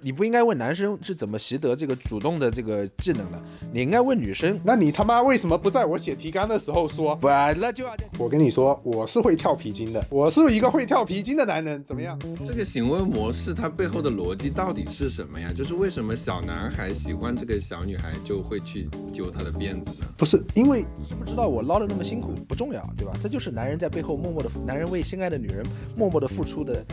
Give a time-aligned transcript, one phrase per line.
[0.00, 4.56] 你不应该问男生是怎么习得这个主动的这个技能的，你应该问女生。
[4.62, 7.16] 那你他妈为什么不在我写提纲的时候说？
[7.16, 12.16] 不，那就要我跟你说，我是会跳皮筋的，我是一个会跳皮筋的男人，怎么样？
[12.46, 15.52] 这个行为模式它背后的逻辑到底是什么呀？
[15.52, 20.06] 就是为什么小男孩喜欢这个小女孩就会去揪她的辫子呢？
[20.16, 23.12] 不是因为知不知道我捞的那么辛苦不重要，对吧？
[23.20, 26.84] 这就是男人在背后默默的，男人为心爱的女人默默的付出的，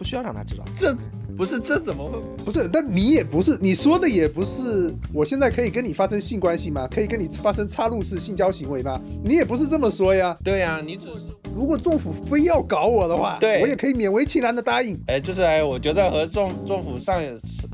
[0.00, 0.64] 不需要让他知道。
[0.74, 0.96] 这
[1.36, 2.18] 不是这怎么会？
[2.42, 4.90] 不是，但你也不是，你说的也不是。
[5.12, 6.88] 我现在可以跟你发生性关系吗？
[6.90, 8.98] 可以跟你发生插入式性交行为吗？
[9.22, 10.34] 你也不是这么说呀。
[10.42, 14.98] 对呀，你只是如果政府非要搞我的话，对我也可以勉为其难的答应。
[15.06, 17.20] 哎，就是哎，我觉得和政政府上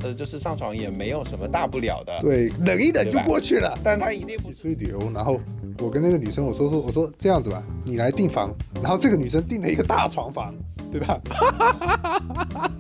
[0.03, 2.19] 呃就是上床也没有什么大不了的。
[2.21, 3.79] 对，忍一忍就过去了。
[3.85, 5.41] 但他一定不吹牛，然后
[5.81, 8.53] 我跟那个女生我说说我说这样子吧，你来订房，
[8.83, 10.55] 然后这个女生订了一个大床房，
[10.91, 11.21] 对吧？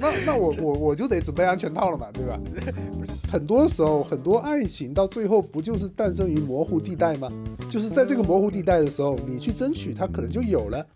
[0.00, 2.38] 那那我我我就得准备安全套了嘛，对吧？
[3.32, 7.30] 很多时候很多爱情到最后不就是诞生于模糊地带吗？
[7.70, 10.86] 就是在这个模糊地带的时候，你去争取，它可能就有了。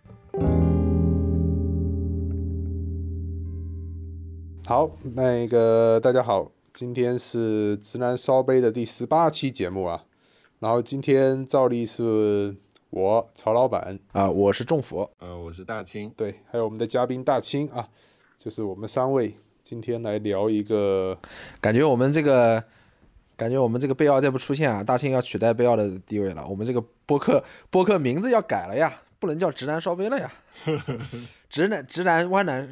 [4.66, 10.04] 好，那个大家好，今天是直男烧杯的第十八期节目啊。
[10.58, 12.54] 然后今天照例是
[12.90, 17.88] 我曹老板，啊，我是仲甫，呃，我是大清，对，还有我们的嘉宾大清啊，
[18.36, 19.34] 就是我们三位
[19.68, 21.18] 今天来聊一个，
[21.60, 22.62] 感觉我们这个，
[23.36, 26.46] 感觉我们这个贝奥再不出现啊，大庆要取代贝奥的地位了。
[26.46, 30.32] 我们这个播客播客名字要改了呀，不能叫直男烧杯了呀，
[31.50, 32.68] 直男直男弯男，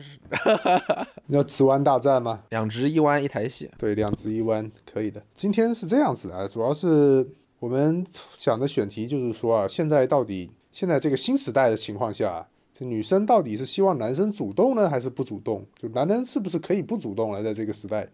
[1.27, 2.45] 要直弯大战吗？
[2.50, 3.69] 两直一弯一台戏。
[3.77, 5.20] 对，两直一弯可以的。
[5.34, 7.27] 今天是这样子啊，主要是
[7.59, 15.64] 我们想的选题就是说啊，现在到底现在这个新时代的情况下啊，这女生到底是希望男生主动呢，还是不主动？
[15.78, 18.08] 就男人是不是可以不主动了，在这个时代，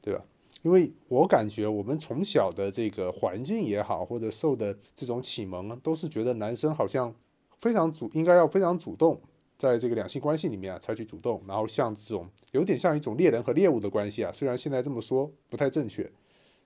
[0.00, 0.24] 对吧？
[0.62, 7.12] 因为我感觉我们从小的这个环境也好，或者受的这种启蒙，都是觉得男生好像
[7.60, 9.20] 非常主，应该要非常主动，
[9.58, 16.08] 在这个两性关系里面啊采取主动，然后像这种有点像一种猎人和猎物的关系啊，虽然现在这么说不太正确，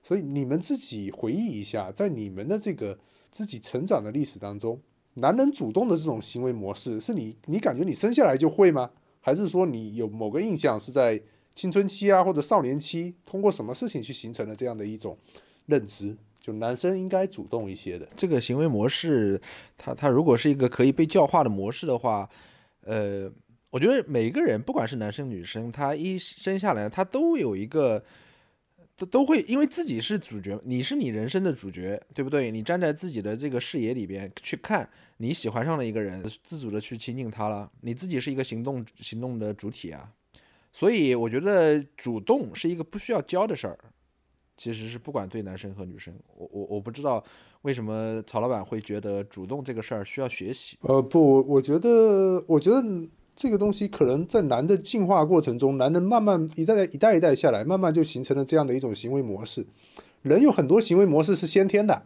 [0.03, 2.97] 所以你们自己回忆一下，在你们的这个
[3.31, 4.79] 自己成长的历史当中，
[5.15, 8.89] 男人主动的这种行为模式，是你你感觉你生下来就会吗？
[9.21, 11.21] 还是说你有某个印象是在
[11.53, 15.17] 青春期啊或者少年期，通过什么事情去形成了这样的一种
[15.65, 16.15] 认知？
[16.39, 18.07] 就男生应该主动一些的。
[18.15, 19.39] 这个行为模式，
[19.77, 22.27] 他他如果是一个可以被教化的模式的话，
[22.85, 23.29] 呃，
[23.69, 28.01] 我觉得每个人，不管是男生女生，他一生下来，他都有一个，
[28.99, 32.51] 都都会因为自己是主角，你是你人生的主角，对不对？
[32.51, 34.87] 你站在自己的这个视野里边去看，
[35.17, 40.11] 你喜欢上了一个人，自主的去亲近他了，你自己是一个行动行动的主体啊。
[40.73, 43.79] 所以我觉得主动是一个不需要教的事儿，
[44.57, 47.23] 其实是不管对男生和女生，我我我不知道
[47.61, 50.77] 为什么曹老板会觉得主动这个事儿需要学习。
[50.81, 52.83] 呃，不，我我觉得，我觉得
[53.39, 59.65] 这个东西可能在男的进化过程中，男人慢慢一代一代一代下来，慢慢就形成了这样的一种行为模式。
[60.23, 62.01] 人有很多行为模式是先天的，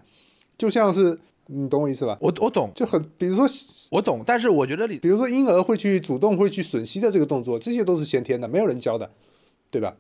[0.59, 2.15] 就像是你懂我意思吧？
[2.21, 3.47] 我我懂，就很，比如说，
[3.89, 9.09] 我懂，但是我觉得你比如说婴儿会去主动会去吮吸的这个动作，这些都是先天的，没有人教的，
[9.71, 9.97] 对吧？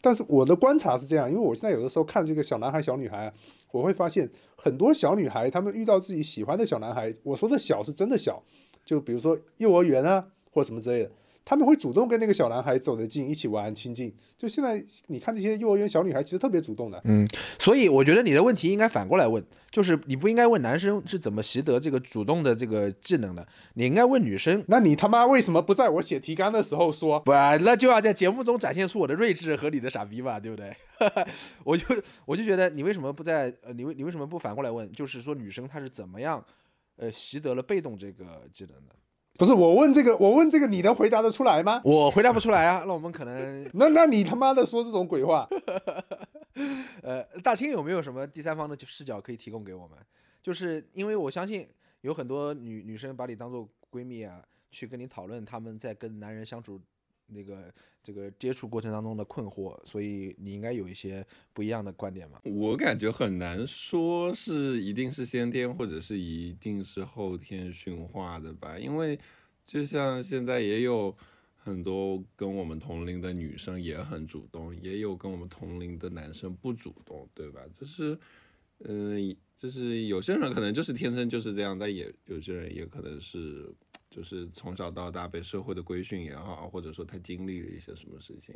[0.00, 3.32] 但是我的观察是这样，因为我现在有的时候看这个小男孩、小女孩啊，
[3.72, 8.40] 我会发现很多小女孩，她们遇到自己喜欢的小男孩，我说的小是真的小，
[8.84, 10.24] 就比如说幼儿园啊
[10.58, 11.10] 或什么之类的，
[11.44, 14.12] 他们会主动跟那个小男孩走得近，一起玩亲近。
[14.36, 17.00] 就现在你看这些幼儿园小女孩，其实特别主动的。
[17.04, 17.26] 嗯，
[17.58, 24.64] 所以我觉得你的问题应该反过来问，就是你不应该问男生是怎么习得这个主动的这个技能的，你应该问女生。
[24.68, 27.18] 那你他妈为什么不在我写提纲的时候说？
[27.20, 30.72] 不，那就要在节目中展现出我的睿智和你的傻逼嘛，对不对？
[31.64, 31.84] 我就
[32.26, 34.90] 我就觉得你为什么不在呃，你为你为什么不反过来问？
[34.92, 36.44] 就是说女生她是怎么样
[36.96, 38.94] 呃习得了被动这个技能的？
[39.38, 41.80] 不是我问这个，我问这个，你能回答得出来吗？
[41.84, 45.48] 我回答不出来啊，那我们可能 那那你他妈的说这种鬼话？
[47.02, 49.96] 呃，大清有没有什么第三方的视角可以提供给我们？
[50.42, 51.68] 就是因为我相信
[52.00, 54.42] 有很多女女生把你当做闺蜜啊，
[54.72, 56.80] 去跟你讨论她们在跟男人相处
[57.28, 57.72] 那个
[58.02, 62.40] 这个接触过程当中的困惑，所以你应该有一些不一样的观点嘛。
[62.44, 69.18] 我感觉很难说是一定是先天，或者是一定是后天驯化的吧，因为
[69.66, 71.14] 就像现在也有
[71.56, 77.60] 很多跟我们同龄的女生也很主动，也有跟我们同龄的男生不主动，对吧？
[77.78, 78.18] 就是，
[78.84, 83.70] 嗯、就是有些人可能就是天生就是这样，但也有些人也可能是
[84.18, 88.52] 就是从小到大被社会的规训也好，或者说他经历了一些什么事情，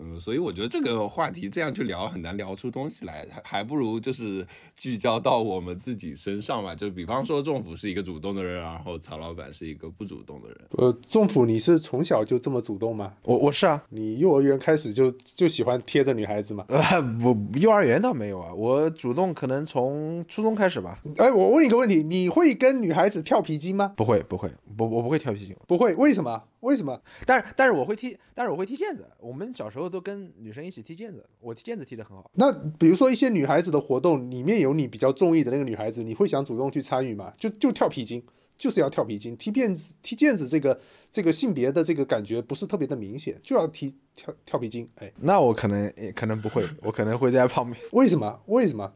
[0.00, 4.46] 嗯，所以我觉得这个话题这样去聊很难聊出东西来，还还不如就是
[4.76, 6.72] 聚焦到我们自己身上嘛。
[6.74, 10.58] 就比方说，政府是一个主动的人，然后曹老板是一个不主动的人。
[10.78, 13.12] 呃，仲甫，你是从小就这么主动吗？
[13.24, 16.64] 我我是啊，你幼儿园开始就就喜欢贴着女孩子吗？
[16.70, 20.96] 呃，我幼儿园倒没有啊，我主动可能从初中开始吧。
[21.16, 23.94] 哎，我问一个问题，你会跟女孩子跳皮筋吗？
[23.96, 26.40] 不会不会，不我不会跳皮筋，不会，为什么？
[26.60, 27.00] 为什么？
[27.26, 29.06] 但是但是我会踢，但是我会踢毽子。
[29.18, 32.30] 我们小时候都跟女生一起踢毽子，我踢毽子踢得很好。
[32.34, 37.32] 那比如说一些女孩子的活动里面有你比较中意的那个女孩子，你会想主动去参与吗？
[37.36, 38.22] 就就跳皮筋，
[38.56, 44.88] 就是要跳皮筋，踢毽子，踢毽子这个这个性别的这个感觉不是特别的明显，就要踢跳跳皮筋。
[44.96, 48.40] 哎，那我可能可能不会，我可能会在旁边，为什么？
[48.46, 48.92] 为什么？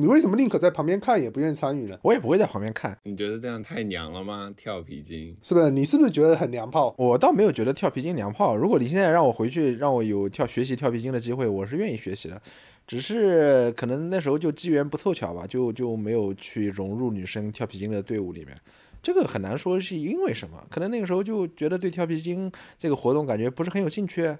[0.00, 1.98] 你为什么宁可在旁边看，也不愿意参与呢？
[2.00, 2.96] 我也不会在旁边看。
[3.02, 4.50] 你觉得这样太娘了吗？
[4.56, 5.68] 跳皮筋是不是？
[5.68, 6.94] 你是不是觉得很娘炮？
[6.96, 8.56] 我倒没有觉得跳皮筋娘炮。
[8.56, 12.40] 如果你现在让我回去，让我有跳学习跳皮筋的机会，我是愿意学习的。
[12.86, 18.56] 只是可能那时候就机缘不凑巧吧，就就没有去融入女生跳皮筋的队伍里面。
[19.02, 24.34] 这个很难说是因为什么，可能那个时候就觉得对跳皮筋这个活动感觉不是很有兴趣。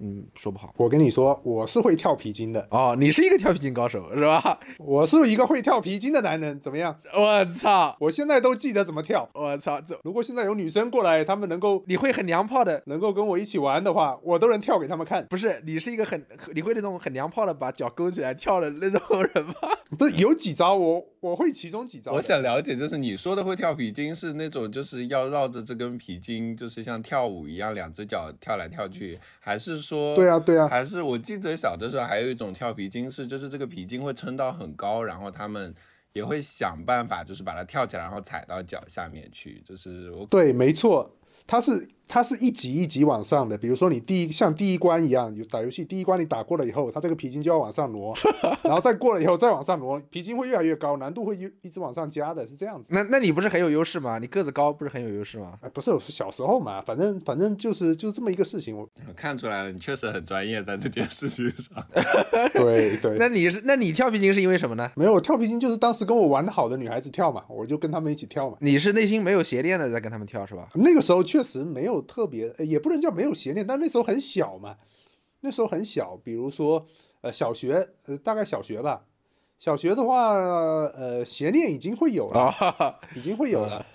[0.00, 0.72] 嗯，说不好。
[0.76, 2.66] 我跟你说，我是会跳皮筋的。
[2.70, 4.58] 哦，你是一个跳皮筋高手是吧？
[4.78, 6.98] 我是一个会跳皮筋的男人，怎么样？
[7.14, 7.94] 我操！
[8.00, 9.28] 我现在都记得怎么跳。
[9.34, 9.80] 我操！
[9.80, 15.26] 这如果现在有女生过来，她们能够，你会很娘炮的，能够跟我一起玩的话，我都能跳给他们看。
[15.26, 16.24] 不是，你是一个很，
[16.54, 19.00] 你会那种很娘炮的把脚勾起来跳的那种
[19.34, 19.54] 人吗？
[19.98, 22.12] 不是，有几招我我会其中几招。
[22.12, 30.14] 我想了解，就是你说的会跳皮筋是那种就是要绕着这根皮筋，就是像跳舞一样，两只脚跳来跳去，还是说？
[30.14, 30.68] 对啊，对啊。
[30.68, 35.74] 还是我记得小的时候还有一种跳皮筋是，就是这个皮筋会撑到很高，然后他们
[36.12, 39.60] 也会想办法，就是把它跳起来，然后踩到脚下面去。
[39.66, 41.14] 就是我对，没错，
[41.46, 41.88] 它是。
[42.12, 48.14] 它是一级一级往上的，比如说你第一像第一关一样，打游戏第一关你打过了以后，它这个皮筋就要往上挪，
[48.62, 52.92] 然后再过了以后再往上挪，皮筋会越来越高，难度会一一直往上加的，是这样子。
[52.92, 54.18] 那那你不是很有优势吗？
[54.18, 55.54] 你个子高不是很有优势吗？
[55.62, 58.76] 哎，不是，是小时候嘛，反正反正就是就是这么一个事情。
[58.76, 58.86] 我
[59.16, 61.82] 看出来了，你确实很专业在这件事情上。
[62.52, 63.16] 对对。
[63.18, 64.90] 那你是那你跳皮筋是因为什么呢？
[64.96, 68.58] 没有，跳皮筋就是当时跟我玩的好的女孩子跳嘛，我就跟他们一起跳嘛。
[68.60, 70.68] 你是内心没有邪念的在跟他们跳是吧？
[70.74, 72.78] 那个时候确实没有特别也。
[72.78, 74.76] 不能叫没有邪念，但那时候很小嘛，
[75.40, 76.86] 那时候很小，比如说
[77.20, 79.04] 呃小学，呃大概小学吧，
[79.58, 83.86] 小学的话，呃邪念已经会有了，已经会有了。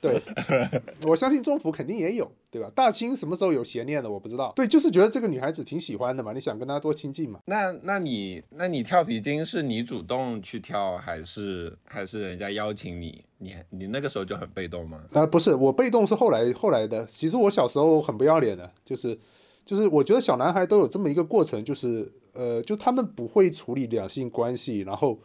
[0.00, 0.20] 对，
[1.06, 2.70] 我相信中府肯定也有，对吧？
[2.74, 4.10] 大清什么时候有邪念的？
[4.10, 4.52] 我不知道。
[4.54, 7.40] 对，就是觉得这个女孩子挺喜欢的嘛，你想跟她多亲近嘛。
[7.46, 13.24] 那那你那你跳皮筋是你主动去跳，还是还是人家邀请你？
[13.38, 15.02] 你你那个时候就很被动吗？
[15.12, 17.04] 啊，不是，我被动是后来后来的。
[17.06, 19.18] 其实我小时候很不要脸的，就是
[19.64, 25.18] 就是我觉得小男孩都有这么一个过程，就是呃，就他们不会处理两性关系，然后。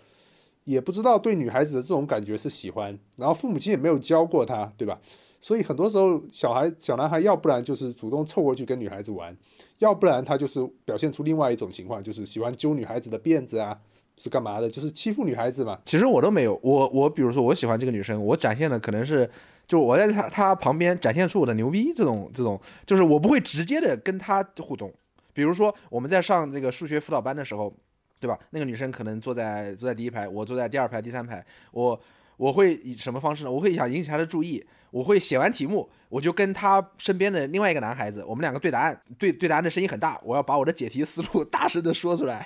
[0.64, 5.00] 也不知道对女孩子的这种感觉是喜欢，然后父母亲也没有教过他，对吧？
[5.44, 9.36] 所以很多时候小孩小男孩要不然就是主动凑过去跟女孩子玩，
[9.80, 13.76] 要不然他就是表现出另外一种情况，就是喜欢揪女孩子的辫子啊，
[14.18, 14.70] 是干嘛的？
[14.70, 15.80] 就是欺负女孩子嘛。
[15.84, 19.28] 其实我都没有，我我比如说我喜欢这个女生，我展现的可能是
[19.68, 24.94] 就我在她她旁边展现出我的牛逼，这种这种就是我不会直接的跟她互动。
[25.34, 27.74] 比如说我们在上这个数学辅导班的时候。
[28.22, 28.40] 对吧？
[28.52, 31.44] 那个女生可能坐在坐在第一排，我坐在第二排、第三排。
[31.72, 32.00] 我
[32.38, 33.52] 我会以什么方式呢？
[33.52, 34.64] 我会想引起她的注意。
[34.92, 40.20] 我会写完题目，我就跟她身边的另外一个男孩子，我们两个对答案，对对答案的声音很大。
[40.22, 42.46] 我要把我的解题思路 大声的说出来，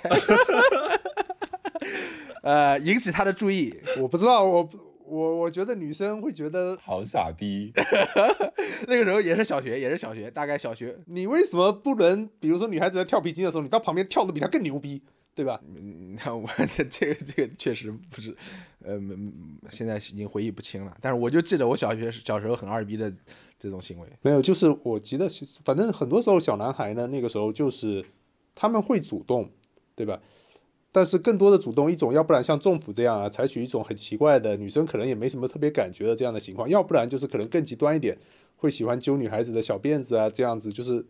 [2.44, 3.74] 呃，引起她的注意。
[4.00, 4.68] 我不知道，我
[5.04, 7.72] 我我觉得女生会觉得好傻逼。
[8.86, 10.96] 那个时候也是小学，也是小学，大概小学。
[11.06, 12.28] 你为什么不能？
[12.38, 15.02] 比如说女孩子在跳皮筋的时候，你到旁边跳的比她更牛逼？
[15.36, 15.60] 对吧？
[15.78, 18.34] 嗯，那我这这个这个确实不是，
[18.82, 18.98] 呃，
[19.70, 20.96] 现在已经回忆不清了。
[20.98, 23.12] 但是我就记得我小学小时候很二逼的
[23.58, 24.08] 这种行为。
[24.22, 25.28] 没有，就是我记得，
[25.62, 28.02] 反正很多时候小男孩呢，那个时候就是
[28.54, 29.50] 他们会主动，
[29.94, 30.18] 对吧？
[30.90, 38.16] 但是更多的主动一种，要不然像政府这样啊，采取一种很奇怪的女生可能也没什么特别感觉的这样的情况；要不然就是可能更极端一点，
[38.56, 41.04] 会喜欢揪女孩子的小辫子啊，这样子就是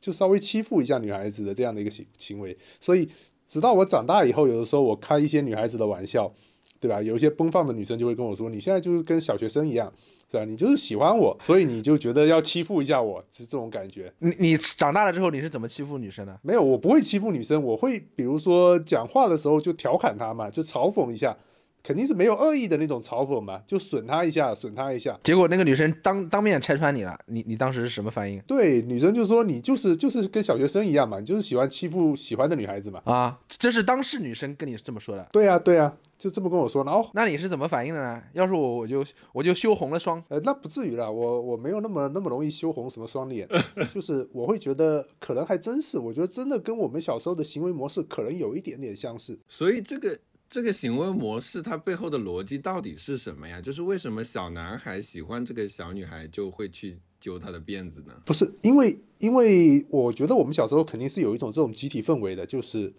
[0.00, 2.56] 就稍微欺负一下女孩子的这样的一个行行为。
[2.80, 3.08] 所以。
[3.46, 6.32] 直到我长大以后，有的时候我开一些女孩子的玩笑，
[6.80, 7.00] 对吧？
[7.02, 9.92] 有一些奔放的女生就会跟我说：“你现在就是跟小学生一样，
[10.30, 10.44] 对吧？
[10.44, 14.12] 你就是喜欢我，所以你就觉得要欺负一下我，是这种感觉。
[14.20, 16.38] ”你你长大了之后，你是怎么欺负女生的？
[16.42, 21.36] 没有，我不会欺负女生，我会比如说讲话的时候就调侃她嘛，就嘲讽一下，
[21.82, 25.18] 肯定是没有恶意的那种嘲讽嘛，就损他一下，损他一下。
[25.22, 33.00] 结果那个女生当当面拆穿你了，你你当时是什么反应对，女生就说你就是就是跟小学生一样嘛，你就是喜欢欺负喜欢的女孩子嘛。
[33.04, 33.38] 啊？
[33.48, 36.84] 这是当事女生跟你这么说的，对呀、对呀、就这么跟我说。
[36.84, 38.22] 然后那你是怎么反应的呢？
[38.32, 40.22] 要是我，我就我就羞红了双。
[40.28, 43.48] 呃，那不至于了，我我没有那么那么容易羞红什么双脸，
[43.92, 49.38] 就是我会觉得可能还真是，我觉得真的跟我们小时候的行为模式可能有一点点相似。
[49.48, 50.18] 所以这个
[50.52, 53.58] 这个行为模式它背后的逻辑到底是什么呀？
[53.58, 58.12] 就是为什么小男孩喜欢这个小女孩就会去揪她的辫子呢？
[58.26, 62.92] 不是因为，因为我觉得我们小时候肯定是有一种这种集体氛围的，就是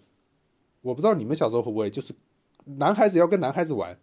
[0.80, 2.12] 我不知道你们小时候会不会，就是
[2.64, 3.96] 男孩子要跟男孩子玩，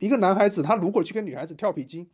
[0.00, 2.08] 一个男孩子他如果去跟女孩子跳皮筋，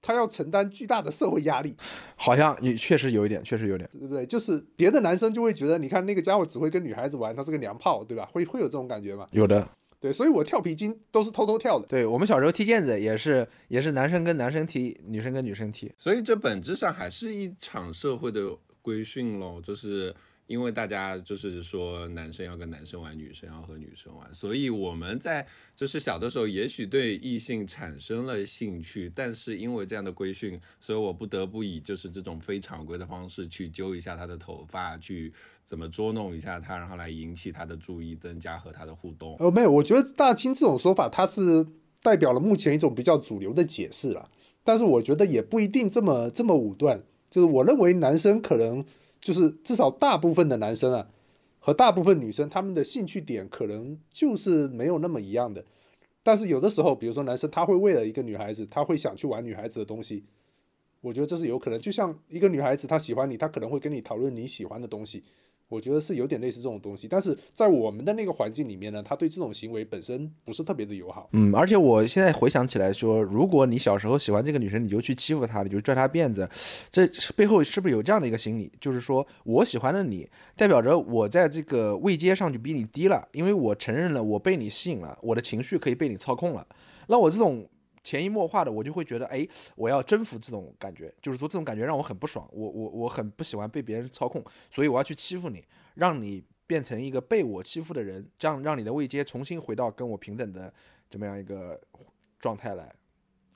[0.00, 1.74] 他要承担巨大的社会压力，
[2.14, 3.90] 好像也确实有一点，确实有点。
[3.98, 4.24] 对不对？
[4.24, 8.28] 就是别的男生就会觉得，你看那个家伙只会跟女孩子玩，他是个娘炮，对吧？
[8.32, 9.26] 会会有这种感觉吗？
[9.32, 9.68] 有的，
[10.00, 11.86] 对，所以我跳皮筋都是偷偷跳的。
[11.86, 15.92] 对我们小时候踢毽子也是，也是男生跟男生踢，女生跟女生踢。
[15.98, 20.14] 所以这本质上还是一场社会的规训喽，就是
[20.50, 35.32] 因为大家就是说男生要跟男生玩，女生要和女生玩，所以我们在就是小的时候也许对异性产生了兴趣，但是因为这样的规训，所以我不得不以就是这种非常规的方式去揪一下他的头发，去
[35.64, 39.36] 怎么捉弄一下他，然后来引起他的注意，增加和他的互动。
[39.38, 41.64] 呃，没有，我觉得大清这种说法，它是
[42.02, 44.28] 代表了目前一种比较主流的解释了，
[44.64, 47.00] 但是我觉得也不一定这么这么武断。
[47.30, 48.84] 就是我认为男生可能
[49.20, 51.08] 就是至少大部分的男生啊，
[51.58, 55.64] 和大部分女生他们的兴趣点可能就是没有那么一样的。
[56.22, 60.24] 但是有的时候，比如说男生他会为了一个女孩子，他会想去玩女孩子的东西，
[61.00, 61.80] 我觉得这是有可能。
[61.80, 65.22] 就像一个女孩子她喜欢你，她可能会跟你讨论你喜欢的东西，
[65.70, 71.30] 我觉得是有点类似这种东西，但是在我们的那个环境里面呢，他对这种行为本身不是特别的友好。
[71.32, 76.46] 嗯，而且我现在回想起来说，如果你小时候喜欢这个女生，你就去欺负她，你就拽她辫子，
[76.90, 78.70] 这背后是不是有这样的一个心理？
[78.80, 86.66] 就是说我喜欢的你，代表着我在这个位阶上就比你低了，因为我承认了我被你吸引了，我的情绪可以被你操控了。
[87.06, 87.64] 那我这种
[88.02, 95.64] 潜移默化的，我就会觉得，哎，我要征服这种感觉，就是说这种感觉让我很不爽，我我我很不喜欢被别人操控，所以我要去欺负你，
[95.94, 100.72] 让你变成一个被我欺负的人，这样让你的位阶重新回到跟我平等的
[101.08, 101.78] 这么样一个
[102.38, 102.92] 状态来。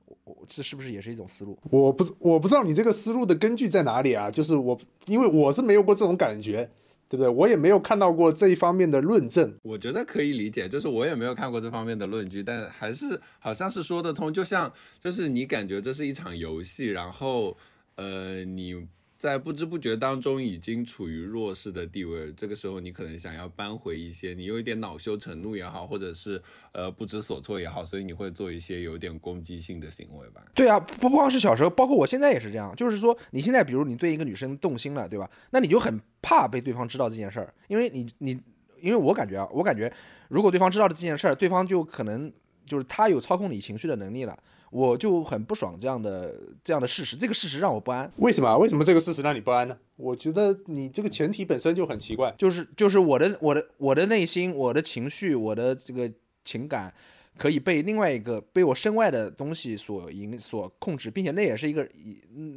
[0.07, 1.59] 我我这是不是也是一种思路？
[1.71, 4.31] 我不我不知道你这个思路的根据在哪里啊？
[4.31, 6.69] 就是我因为我是没有过这种感觉，
[7.15, 7.29] 对不对？
[7.29, 9.57] 我也没有看到过这一方面的论证。
[9.63, 14.33] 我觉得可以理解，就是我也没有看过这方面的论据，但还是好像是说得通。
[14.33, 17.57] 就像就是你感觉这是一场游戏，然后
[17.95, 18.87] 呃你
[19.25, 26.39] 在不知不觉当中已经处于弱势的地位，这个时候你可能想要扳回一些，你有一点恼羞成怒也好，或者是
[26.73, 30.45] 呃不知所措也好，所以你会做一些有点攻击性的行为吧。
[30.55, 32.77] 对啊，不不光是小时候，包括我现在也是这样。
[32.77, 35.31] 就是说，你现在比如你对一个女生动心了，对吧？
[35.53, 38.39] 那你就很怕被对方知道这件事儿，因为你你，
[38.83, 39.91] 因为我感觉啊，我感觉
[40.29, 42.31] 如果对方知道了这件事儿，对方就可能
[42.67, 44.39] 就是他有操控你情绪的能力了，
[44.71, 48.11] 我就很不爽这样的这样的事实，这个事实让我不安。
[48.17, 48.57] 为什么啊？
[48.57, 49.77] 为什么这个事实让你不安呢？
[49.97, 52.35] 我觉得你这个前提本身就很奇怪。
[52.37, 56.11] 就是就是我的我的我的内心，我的情绪，我的这个
[56.45, 56.93] 情感，
[57.37, 61.89] 可以被另外一个被我身外的东西所影所控制，并且那也是一个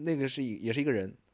[0.04, 1.27] 那个是一也是一个人，那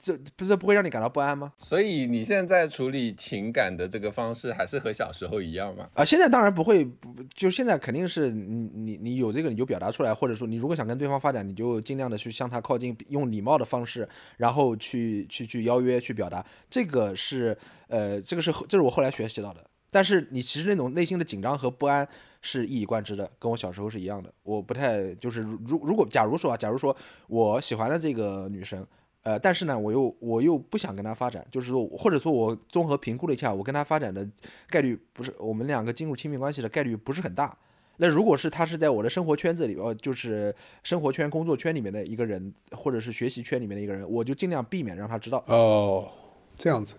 [0.00, 1.52] 这不是不会让你感到不安吗？
[1.58, 5.88] 所以你现在处理情感的这个方式还是和小时候一样吗？
[5.94, 17.56] 啊，现在当然不会，不就现在肯定是你你你有这个你就表达出来，或者说你如果想跟对方发展，你就尽量的去向他靠近，用礼貌的方式，然后去去去邀约去表达，这个是
[17.88, 19.64] 呃这个是这是我后来学习到的。
[19.90, 22.04] 但是你其实那种内心的紧张和不安
[22.42, 24.28] 是一以贯之的，跟我小时候是一样的。
[24.42, 26.96] 我不太就是如如果假如说啊，假如说
[27.28, 28.84] 我喜欢的这个女生，
[29.24, 34.24] 呃，但是呢，我又我又不想跟他发展，就是说，或者说我综合评估了一下，我跟他发展的
[34.68, 37.56] 概率不是我们两个进入亲密关系的概率不是很大。
[37.96, 45.42] 那如果是他是在我的生活圈子里，呃，就是生活圈、工作圈里面的一个人，或者是学习圈里面的一个人，我就尽量避免让他知道。
[45.46, 46.08] 哦，
[46.56, 46.94] 这样子，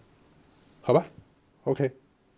[0.81, 1.05] 好吧
[1.65, 1.91] ，OK。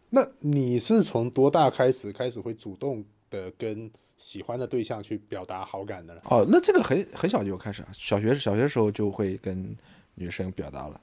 [0.10, 6.22] 那你是从多大开始开始会主动的跟喜欢的对象去表达好感的呢？
[6.26, 9.76] 哦，那这个很很小就开始啊，小学小学时候就会跟
[10.16, 11.00] 女生表达了，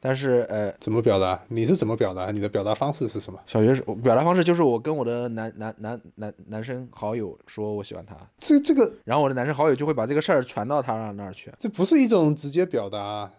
[0.00, 1.40] 但是呃，怎么表达？
[1.48, 2.30] 你是怎么表达？
[2.32, 3.38] 你的表达方式是什么？
[3.46, 11.52] 小学时表达方式就是我跟我的男男男男男生好友说我喜欢他，这这个然后我的男生好友就会把这个事儿传到他那儿去。
[11.58, 13.30] 这不是一种直接表达，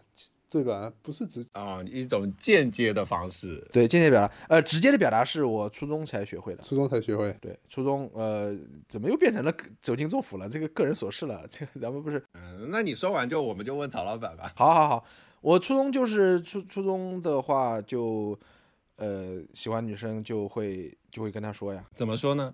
[0.49, 0.91] 对吧？
[1.03, 3.63] 不是直啊、一种间接的方式。
[3.71, 6.63] 对，间接表达，呃，直接的表达是我初中才学会的。
[6.63, 7.35] 初中才学会。
[7.39, 10.49] 对，初中，呃，怎么又变成了走进政府了？
[10.49, 12.23] 这个个人琐事了， 这个咱们不是。
[12.33, 14.51] 嗯，那你说完就我们就问曹老板吧。
[14.55, 15.05] 好好好，
[15.41, 18.37] 我初中就是初初中的话就，
[18.95, 21.85] 呃，喜欢女生就会就会跟她说呀。
[21.93, 22.53] 怎么说呢？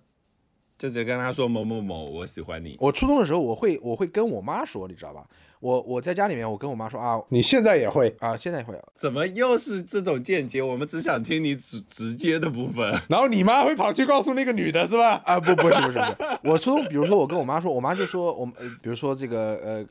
[0.77, 2.75] 就直接跟他说某某某，我喜欢你。
[2.79, 5.25] 我初中的时候，我会我会跟我妈说，你知道吧？
[5.59, 10.61] 我我在家里面，我跟我妈说啊你现在也会，啊，现在会怎么又是这种间接？
[10.61, 12.93] 我们只想听你直直接的部分。
[13.09, 15.21] 然后你妈会跑去告诉那个女的是吧？
[15.25, 19.85] 啊，不不是不是不是，我初中比如说我跟我妈说，我妈就说我们、呃比如说这个呃。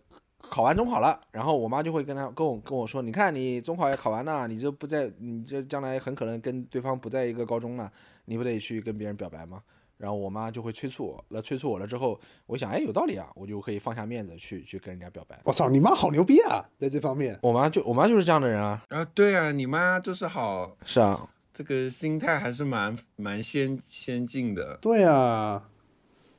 [0.51, 7.91] 考完中考了，然后我妈就会跟她跟我跟我说，你看你中考也考完了，你这不在，你这将来很可能跟对方不在一个高中了，
[8.27, 9.63] 你不得去跟别人表白吗？
[9.97, 15.41] 然后我妈就会催促我，那催促我了之后，我想，哎，有道理啊，我就可以放下面子去去跟人家表白。
[15.45, 17.39] 我操，你妈好牛逼啊，在这方面。
[17.43, 24.77] 我妈就我妈就是这样的人啊，啊，对啊，你妈就是好，是啊，这个心态还是蛮蛮先先进的。
[24.83, 25.69] 对啊，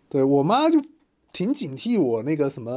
[0.09, 0.81] 对我妈就
[1.31, 2.71] 挺警惕我那个什么，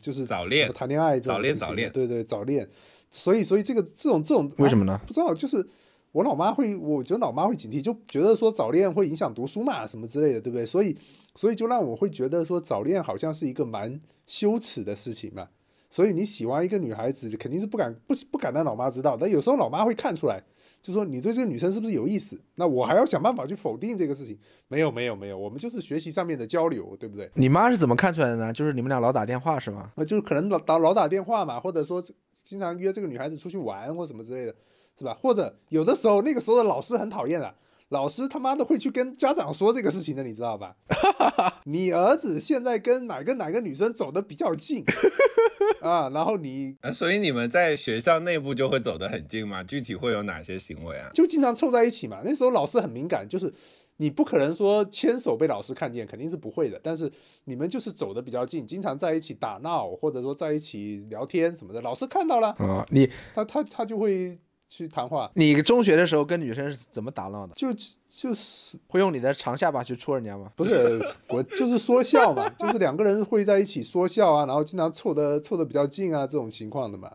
[0.00, 2.68] 就是早恋谈恋爱早恋早恋对对早恋，
[3.10, 5.66] 所以所以这个这种这种为什么呢啊不知道，就是
[6.12, 10.66] 我老妈会，我觉得老妈会警惕，就觉得说早恋会影响读书嘛，什么之类的，对不对？
[10.66, 10.96] 所以
[11.34, 15.48] 所以就让我会觉得说早恋好像是一个蛮羞耻的事情嘛。
[15.92, 20.40] 所以你喜欢一个女孩子，肯定是不敢不不敢让老妈知道，但有时候老妈会看出来，
[20.80, 22.40] 就说你对这个女生是不是有意思？
[22.54, 24.38] 那我还要想办法去否定这个事情。
[24.68, 27.28] 没有没有没有，我们就是学习上面的交流，对不对？
[27.34, 28.52] 你妈是怎么看出来的呢？
[28.52, 29.90] 就是你们俩老打电话是吗？
[29.96, 32.00] 那就是可能老打老打电话嘛，或者说
[32.44, 34.54] 经常约这个女孩子出去玩或什么之类的，
[35.00, 35.16] 是吧？
[35.18, 37.54] 或者有的时候那个时候的老师很讨厌啊，
[37.88, 40.76] 老师他妈的会去跟家长说这个事情的，你知道吧？
[41.64, 44.84] 你儿子现在跟哪个哪个女生走的比较近
[45.80, 46.10] 啊？
[46.10, 49.64] 然后你啊，所以你们在学校内部就会走得很近吗？
[49.64, 51.10] 具体会有哪些行为啊？
[51.14, 52.20] 就经常凑在一起嘛。
[52.22, 53.52] 那时候老师很敏感，就是
[53.96, 56.78] 你不可能说牵手被老师看见，肯定是不会的。
[56.82, 57.10] 但是
[57.44, 64.38] 你们就是走的比较近，经常在一起打闹，或者说在一起聊天什么的，老师看到了，啊、你他他他就会
[64.70, 67.52] 去谈话，你中学的时候跟女生是怎么打闹的？
[67.56, 67.66] 就
[68.08, 70.50] 就是会用你的长下巴去戳人家吗？
[70.54, 77.12] 不是 我就是说笑嘛， 就是两个人会在一起说笑啊，然后经常凑的凑的比较近啊，这种情况的嘛，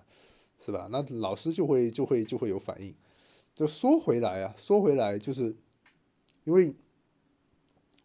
[0.64, 0.90] 是吧？
[0.92, 2.94] 那老师就会就会就会有反应。
[3.54, 5.56] 就说回来啊，说回来就是
[6.44, 6.74] 因为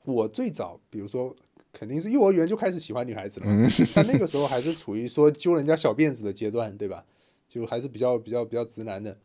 [0.04, 1.34] 我最早，比如说
[1.72, 7.04] 肯定是幼儿园就开始喜欢女孩子了嘛， 但那个时候还是处于说揪人家小辫子的阶段，对吧？
[7.48, 9.18] 就还是比较比较比较直男的。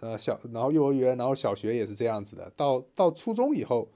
[0.00, 3.88] 呃，小然后幼儿园，然后小学也是这样子的，到到初中以后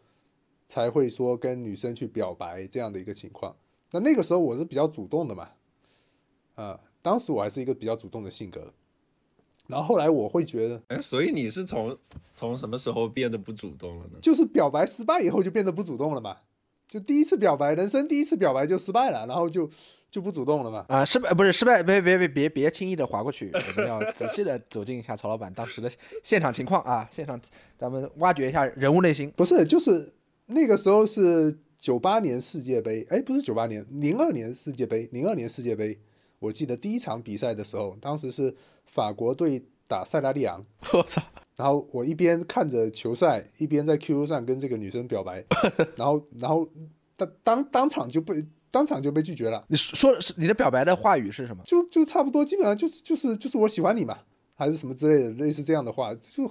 [0.67, 3.55] 才会说跟女生去表白这样的一个情况。
[3.91, 5.49] 那那个时候我是比较主动的嘛，
[6.55, 8.73] 啊、当时我还是一个比较主动的性格。
[9.69, 11.97] 然后后来我会觉得，哎，所以你是从
[12.35, 14.19] 从什么时候变得不主动了呢？
[14.21, 16.37] 就是表白失败以后就变得不主动了嘛，
[16.92, 19.66] 就第一次表白，人生第一次表白就失败了，然后就
[20.11, 20.85] 就不主动了嘛。
[20.88, 25.90] 啊，失败不是失败，别别别别别轻易的划过去， 我们要仔细的走进一下曹老板当时的
[26.22, 27.40] 现场情况啊，现场
[27.78, 29.33] 咱们挖掘一下人物内心。
[29.35, 30.07] 不是，就是
[30.48, 35.98] 那个时候是九八年世界杯，哎，不是九八年，零二年世界杯，零二年世界杯，
[36.40, 41.22] 我记得第一场比赛的时候，当时是法国队打塞拉利昂， 我操！
[41.57, 45.45] 然后我一边看着球赛，一边在 QQ 上跟这个女生表白，
[45.97, 46.69] 然后然后
[47.17, 51.62] 当当当场就被当场就被拒绝了，你说是你的表白的话语是什么？
[51.67, 54.19] 就就差不多，基本上就是就是就是我喜欢你嘛，
[54.55, 56.51] 还是什么之类的，类似这样的话，就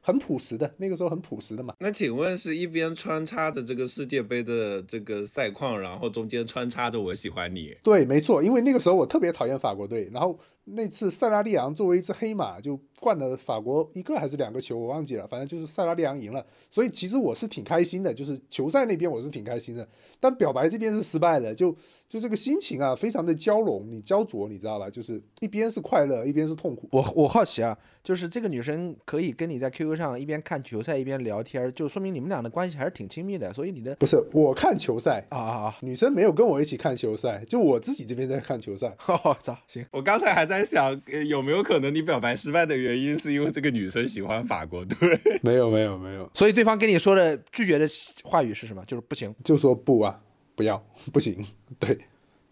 [0.00, 1.72] 很朴实的，那个时候很朴实的嘛。
[1.78, 7.72] 那请问是一边穿插着这个世界杯的这个赛况，然后中间穿插着我喜欢你？
[7.84, 19.86] 对，没错，因为那个时候我特别讨厌法国队，然后那次塞拉利昂作为一只黑马，就灌了法国一个还是两个球，我忘记了，反正就是塞拉利昂赢了，所以其实我是挺开心的，就是球赛那边我是挺开心的，
[20.20, 21.76] 但表白这边是失败的，就
[22.08, 24.88] 就这个心情啊，非常的交融，你焦灼，你知道吧？
[24.88, 26.88] 就是一边是快乐，一边是痛苦。
[26.92, 33.52] 我我好奇啊，就是这个女生可以跟你在 QQ 上一边看球赛一边聊天，就说明你们俩的关系还是挺亲密的。
[33.52, 35.76] 所以你的不是我看球赛，啊啊啊！
[35.80, 38.94] 女生没有跟我一起看球赛，就我自己这边在看球赛。
[39.24, 44.96] 我 操，行，我刚才还在想，呃有没有可能你表白失败的原因是因为这个女生喜欢法国 队？
[45.42, 47.86] 没有，没有，没有，所以对方跟你说的拒绝的
[48.24, 48.84] 话语是什么？
[48.84, 49.32] 就是不行。
[49.44, 50.20] 就说不啊，
[50.54, 51.42] 不要，不行，
[51.78, 51.96] 对，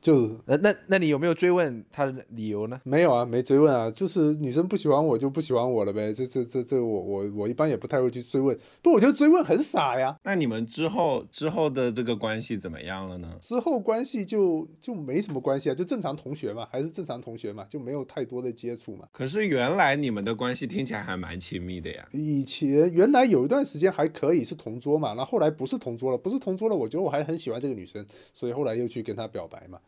[0.01, 2.81] 就是那那那你有没有追问他的理由呢？
[2.85, 6.13] 没有啊，没追问啊，就是女生不喜欢我就不喜欢我了呗。
[6.13, 10.17] 这这这这我我我一般也不太会去追问，不，我觉得追问很傻呀。
[10.25, 13.37] 那你们之后之后的这个关系怎么样了呢？
[13.41, 19.07] 之后关系就就没什么关系啊，就正常同学嘛，还是正常同学嘛，就没有太多的接触嘛。
[19.13, 22.09] 可是原来你们的关系听起来还蛮亲密的呀。
[22.13, 29.79] 以前原来有一段时间还可以是同桌嘛，然后后来不是同桌了，不是同桌了，我觉得我还很喜欢这个女生，所以后来又去跟她表白嘛，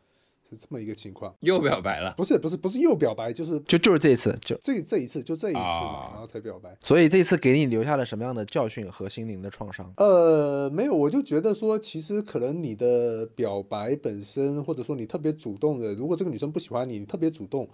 [0.52, 1.34] 是这么一个情况。
[1.40, 6.76] 又表白了，不是不是不是又表白，就是就就是这一次，就这这一次就这一次嘛，啊然后才表白。
[6.80, 9.92] 所以这次给你留下了什么样的教训和心灵的创伤？
[9.96, 17.68] 呃，没有，我就觉得说，其实可能你的表白本身，或者说你特别主动的，如果这个女生不喜欢你，你特别主动，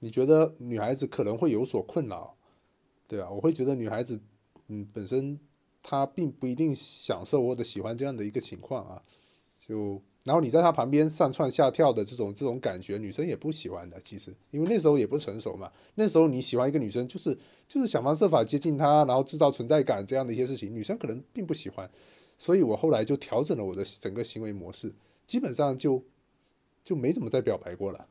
[0.00, 2.34] 你觉得女孩子可能会有所困扰，
[3.06, 3.30] 对吧？
[3.30, 4.18] 我会觉得女孩子，
[4.68, 5.38] 嗯，本身
[5.82, 9.02] 她并不一定享受或者喜欢这样的一个情况啊，
[9.58, 14.00] 就然后你在他旁边上蹿下跳的这种这种感觉，女生也不喜欢的。
[14.02, 21.90] 其实，因为那时候也不成熟嘛，那时候你喜欢一个女生，就是就是想方设法接近她，然后制造存在感这样的一些事情，女生可能并不喜欢。
[22.38, 24.92] 所以我后来就调整了我的整个行为模式，
[25.26, 26.02] 基本上就
[26.84, 28.06] 就没怎么再表白过了。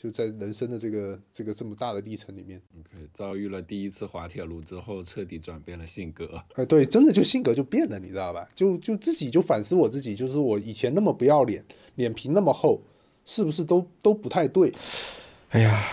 [0.00, 6.40] 就在人生的这个这个这么大的历程里面，OK，遭遇了第一次滑铁卢之后，彻底转变了性格。
[6.54, 8.48] 哎，对，真的就性格就变了，你知道吧？
[8.54, 11.64] 就就自己就反思我自己，就是我以前那么不要脸，
[11.96, 12.80] 脸皮那么厚，
[13.24, 14.72] 是不是都都不太对？
[15.48, 15.84] 哎呀，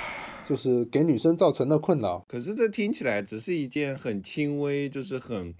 [0.47, 2.23] 就是给女生造成了困扰。
[2.27, 5.51] 可是这听起来只是一件很轻微，就是很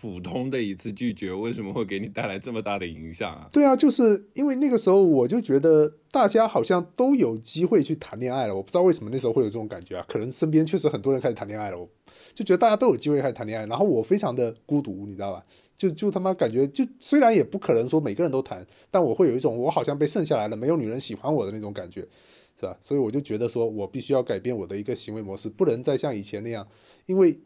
[0.00, 3.48] 普通的一次拒绝，为什么会给你带来这么大的影响啊？
[3.52, 11.88] 对啊，就是因为那个时候我就觉得大家好像都有机会去谈恋爱了，我不知道为什么那时候会有这种感觉啊，可能身边确实很多人开始谈恋爱了，我
[12.32, 15.44] 就觉得大家都有机会开始谈恋爱，然后我非常的孤独，你知道吧？
[15.76, 22.02] 就就他妈感觉就虽然也不可能说每个人都谈，但我会有一种我好像被剩下来了，没有女人喜欢我的那种感觉，
[22.60, 22.76] 是吧？
[22.80, 26.64] 所以我就觉得说我必须要改变我的一个行为模式，不能再像以前那样，
[27.06, 27.36] 因为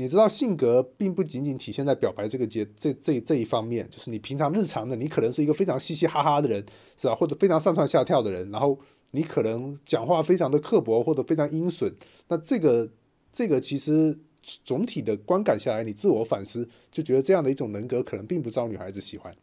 [0.00, 6.64] 你知道性格并不仅仅体现在表白这个阶这这这一方面，就是你平常日常的，你可能是一个非常嘻嘻哈哈的人，
[6.96, 7.14] 是吧？
[7.14, 8.78] 或者非常上蹿下跳的人，然后
[9.10, 11.94] 你可能讲话非常的刻薄或者非常阴损，
[12.28, 12.90] 那这个
[13.30, 14.18] 这个其实
[14.64, 19.36] 总体的观感下来，你自我反思就觉得这样的一种人格可能并不招女孩子喜欢，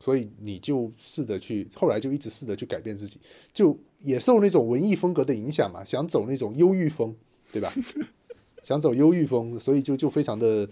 [0.00, 3.20] 所以你就试着去，后来就一直试着去改变自己，
[3.52, 7.14] 就也受那种文艺风格的影响嘛，想走那种忧郁风，
[7.52, 7.72] 对吧？
[8.62, 10.68] 想走忧郁风，所以就就非常的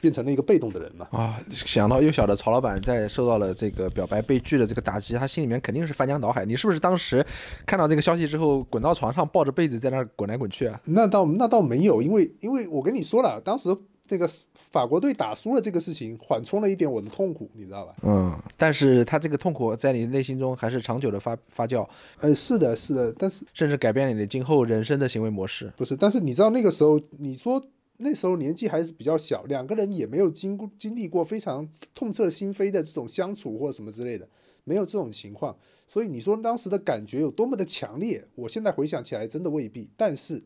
[0.00, 1.08] 变成了一个被动的人嘛。
[1.10, 6.44] 啊，想到幼小的曹老板在受到了这个表白被拒的这个打击，他心里面肯定是翻江倒海。
[6.44, 7.24] 你是不是当时
[7.66, 10.80] 看到这个消息之后，滚到床上抱着被子在那儿滚来滚去啊？
[10.84, 13.76] 那倒那倒没有，因为因为我跟你说了，当时
[14.08, 14.28] 那个
[14.70, 17.94] 法国队打输了这个事情，缓冲了一点我的痛苦，你知道吧？
[18.02, 21.88] 嗯，但是他这个痛苦在你内心中还是长久的发发酵，
[22.20, 25.72] 呃，是的，是的，但是甚至改变了你的今后人生的行为模式。
[25.76, 25.96] 不是？
[25.96, 27.62] 但是你知道那个时候，你说
[27.96, 34.28] 那时候年纪还是比较小，两个人也没有经过经历过非常痛彻心扉的这种相处或什么之类的，
[34.64, 39.88] 没有这种情况，所以你说当时的感觉有多么的强烈，我现在回想起来真的未必。
[39.96, 40.42] 但是，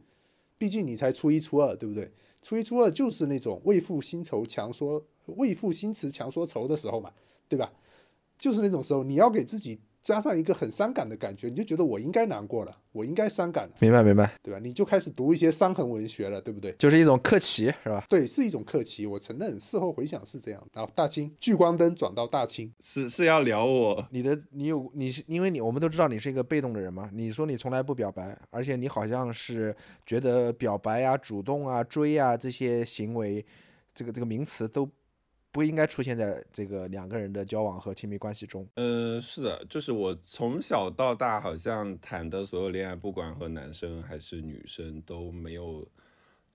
[0.57, 2.11] 毕竟你才初一初二，对不对？
[2.43, 7.13] 初一初二就是那种为赋新愁强说为赋新词强说愁的时候嘛，
[7.49, 7.73] 对吧？
[8.37, 13.75] 就是那种时候，你要给自己加上一个很伤感的感觉，你就觉得我应该难过了，我应该伤感了。
[13.79, 14.59] 明白明白，对吧？
[14.59, 16.73] 你就开始读一些伤痕文学了，对不对？
[16.79, 18.05] 就是一种客气，是吧？
[18.09, 19.57] 对，是一种客气，我承认。
[19.61, 20.61] 事后回想是这样。
[20.73, 24.05] 然后大清聚光灯转到大清，是是要聊我？
[24.11, 33.45] 你的你有你是因为你我们都知道你是一个被动的人嘛，你说你从来不表白，而且你好像是觉得表白啊、主动啊、追啊这些行为，
[33.95, 34.89] 这个这个名词都
[35.53, 38.67] 不应该出现在这个两个人的交往和亲密关系中。
[38.77, 45.87] 嗯，是的，就是我从小到大好像谈的所有恋爱，不管和男生还是女生，都没有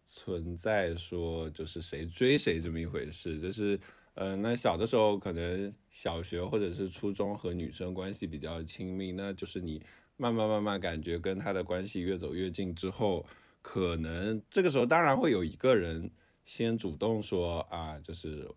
[0.07, 3.39] 存在说就是谁追谁这么一回事。
[3.39, 3.79] 就是，
[4.15, 9.79] 呃，那小的时候可能小学或者是初中和女生关系比较亲密，那就是你
[10.15, 13.23] 慢慢慢慢感觉跟他的关系越走越近之后，
[13.61, 16.09] 可能这个时候当然会有一个人
[16.45, 18.49] 先主动说啊，就是。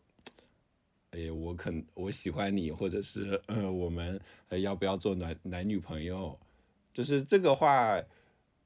[1.13, 6.39] 哎，我可我喜欢你，或者是呃，我们呃要不要做男男女朋友？
[6.95, 8.01] 就是这个话，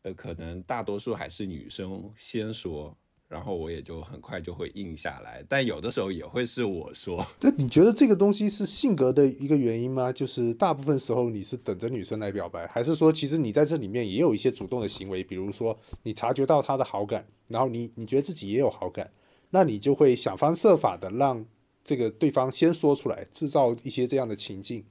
[0.02, 2.94] 呃，可能大多数还是女生先说，
[3.28, 5.42] 然后我也就很快就会应下来。
[5.48, 10.12] 但有的时候也会是我说，那你觉得这个东西是性格的一个原因吗？
[10.12, 15.24] 就是大部分时候你是等着女生来表白，还是说其实你在这里面也有一些主动的行为？
[15.24, 19.11] 比如说你察觉到她的好感，然后你你觉得自己也有好感，
[19.48, 21.46] 那你就会想方设法的让
[21.85, 24.85] 这个对方先说出来，制造一些这样的情境。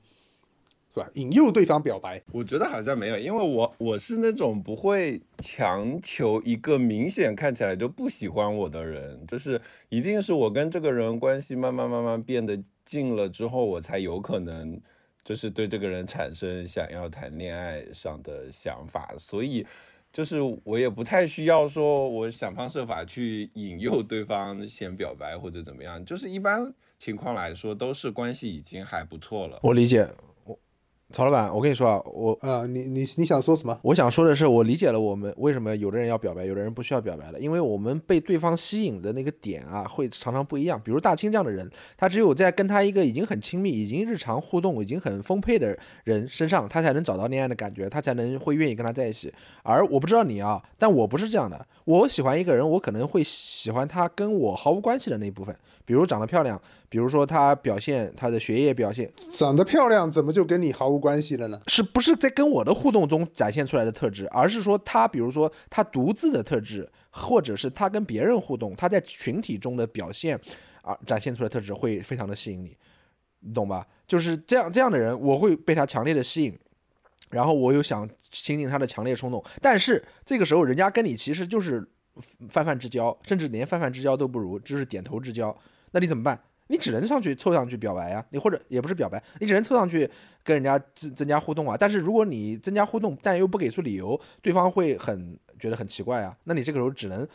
[0.96, 1.10] 是吧？
[1.16, 14.80] 引诱对方表白，我觉得好像没有，因为我我是那种不会强求一个明显看起来就不喜欢我的人，就是一定是我跟这个人关系慢慢慢慢变得近了之后，我才有可能
[15.26, 19.66] 就是对这个人产生想要谈恋爱上的想法，所以
[20.14, 29.60] 就是我也不太需要说我想方设法去引诱对方先表白或者怎么样，就是一般情况来说都是关系已经还不错了。
[29.64, 30.08] 我理解，
[31.14, 33.80] 曹老板，我跟你说啊，我啊、你你你想说什么？
[33.84, 40.82] 我想说的是，我理解了我们为什么有的人要表白，有的人不需要表白了，因为我们被对方吸引的那个点啊，会常常不一样。
[40.84, 49.32] 比如大清这样的人，他只有在跟他一个已经很亲密、已经日常互动、已经很丰沛的人身上，他才能找到恋爱的感觉，他才能会愿意跟他在一起。
[49.62, 51.64] 而我不知道你啊，但我不是这样的。
[51.86, 61.60] 我喜欢一个人，我可能会喜欢他跟我毫无关系的那一部分，比如长得漂亮，比如说他表现他的学业表现，长得漂亮怎么就跟你毫无关系了呢？
[61.68, 70.40] 是不是在跟我的互动中展现出来的特质，而是说他，比如说他独自的特质，或者是他跟别人互动，他在群体中的表现
[70.82, 72.78] 啊展现出来的特质会非常的吸引你，
[73.42, 73.86] 你懂吧？
[74.08, 76.58] 就是这样这样的人，我会被他强烈的吸引，
[77.30, 81.86] 然后我又想亲近他的强烈冲动，但是这个时候人家跟你其实就是
[82.50, 85.56] 泛泛之交，甚至连泛泛之交都不如，只是点头之交，
[85.92, 86.40] 那你怎么办？
[86.68, 90.10] 你只能上去凑上去表白呀，你或者也不是表白，你只能凑上去
[90.44, 91.76] 跟人家增增加互动啊。
[91.78, 96.36] 但是如果你增加互动，但又不给出理由，对方会很觉得很奇怪啊。
[96.46, 97.28] 那你这个时候只能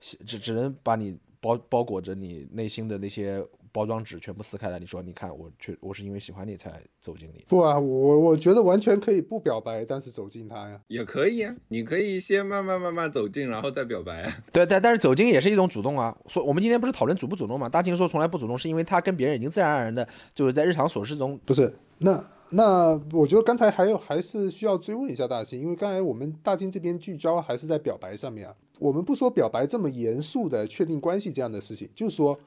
[0.00, 4.78] 只只能把你包包裹着你内心的那些包装纸全部撕开来。
[4.78, 7.44] 你说，你看我确我是因为喜欢你才走进你。
[7.48, 10.80] 不啊，我我觉得完全可以不表白，但是走近他呀。
[10.88, 14.32] 也可以啊，你可以先慢慢慢慢走近，然后再表白啊。
[14.52, 16.16] 对，但但是走近也是一种主动啊。
[16.26, 17.68] 说我们今天不是讨论主不主动嘛？
[17.68, 28.54] 大庆说从来不主动，是因为他跟别人已经自然而然的就是在日常琐事中不是，那那我觉得刚才还有还是需要追问一下大庆，因为刚才我们大庆这边聚焦还是在表白上面啊。
[28.78, 32.38] 我们不说表白这么严肃的确定关系这样的事情，就是说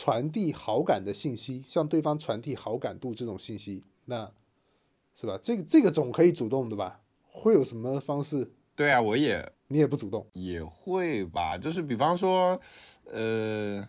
[0.00, 4.32] 传递好感的信息，向对方传递好感度这种信息，那
[5.14, 5.38] 是吧？
[5.42, 7.02] 这个这个总可以主动的吧？
[7.30, 8.50] 会有什么方式？
[8.74, 12.58] 对啊，我也你也不主动，也会吧，就是比方说，
[13.12, 13.86] 呃，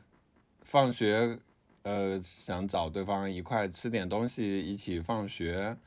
[0.63, 1.39] 放学，
[1.83, 5.77] 呃，想找对方一块吃点东西，一起放学，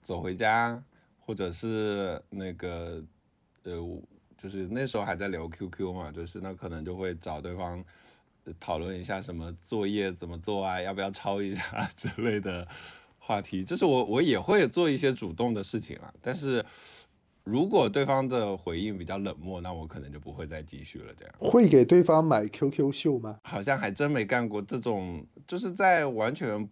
[0.00, 0.80] 走回家，
[1.18, 3.02] 或者是那个，
[3.64, 3.72] 呃，
[4.38, 7.84] 就是那时候还在聊 QQ 嘛，就是那可能就会找对方呃
[8.58, 12.66] 讨论一下什么作业怎么做啊，要不要抄一下 之类的
[13.18, 16.64] 话题，就是我我也会做一些主动的事情啊，但是。
[17.48, 21.14] 如果对方的回应比较冷漠，那我可能就不会再继续了。
[21.16, 23.38] 这样会给对方买 QQ 秀吗？
[23.44, 26.68] 好像还真没干过这种，就是在完全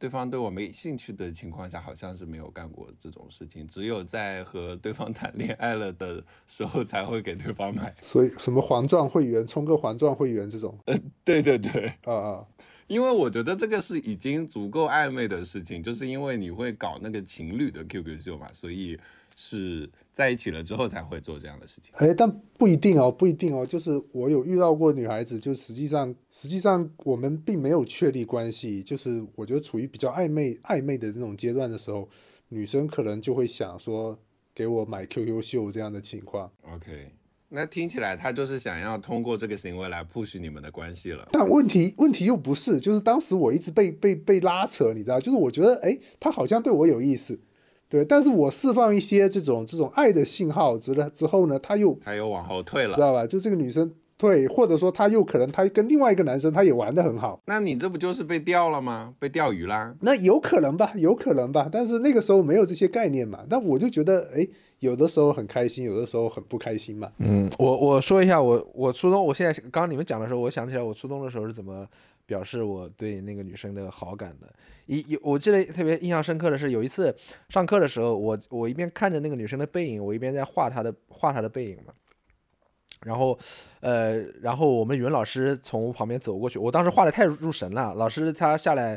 [0.00, 3.66] 对方对我没兴趣的情况下，好像是没有干过这种事情。
[3.68, 7.94] 只有在和对方 谈恋爱了的时候，才会给对方买。
[8.00, 10.78] 所以什么黄钻会员、充个黄钻会员这种
[11.22, 12.46] 对对对，啊啊，
[12.88, 18.98] 因为我觉得这个是已经足够暧昧的事情，就是因为你会搞那个情侣的 QQ 秀嘛，所以
[19.36, 19.86] 是
[20.20, 21.94] 在一起了之后才会做这样的事情。
[21.96, 23.64] 哎，但不一定哦，不一定哦。
[23.64, 32.06] 就是我有遇到过女孩子，就实际上实际上我们并没有确立关系，就是我觉得处于比较暧昧暧昧的那种阶段的时候，
[32.50, 34.18] 女生可能就会想说
[34.54, 36.52] 给我买 QQ 秀这样的情况。
[36.74, 37.12] OK，
[37.48, 41.26] 那听起来他就是想要通过这个行为来 push 你们的关系了。
[41.32, 47.40] 但问题问题又不是，就是当时我一直被被被拉扯，你知道，就是我觉得哎，他好像对我有意思，
[47.90, 53.00] 对，但是我释放一些这种这种爱的信号之了之后呢，他又他又往后退了知。
[53.00, 53.26] 道吧？
[53.26, 59.12] 就这个女生退，或者说他又可能他跟另外一个男生他也玩的很好，那你这不就是被钓了吗？
[59.18, 59.92] 被钓鱼啦？
[60.02, 64.46] 那有可能吧，有可能吧，但是那个时候没有这些概念嘛，那我就觉得哎，
[64.78, 67.08] 有的时候很开心，有的时候很不开心嘛。
[67.18, 71.84] 嗯，我我说一下我我初中，我现在刚刚你们讲的时候，我想起来我初中的时候是怎么
[72.30, 74.48] 表示我对那个女生的好感的。
[74.86, 77.12] 一有我记得特别印象深刻的是有一次
[77.48, 81.92] 上课的时候，我我一边看着那个女生的背影，我一边在画她的画她的背影嘛。
[83.02, 83.36] 然后，
[83.80, 87.94] 呃，然后我们语文老师从旁边走过去，我当时画的太入神了。
[87.94, 88.96] 老师他下来，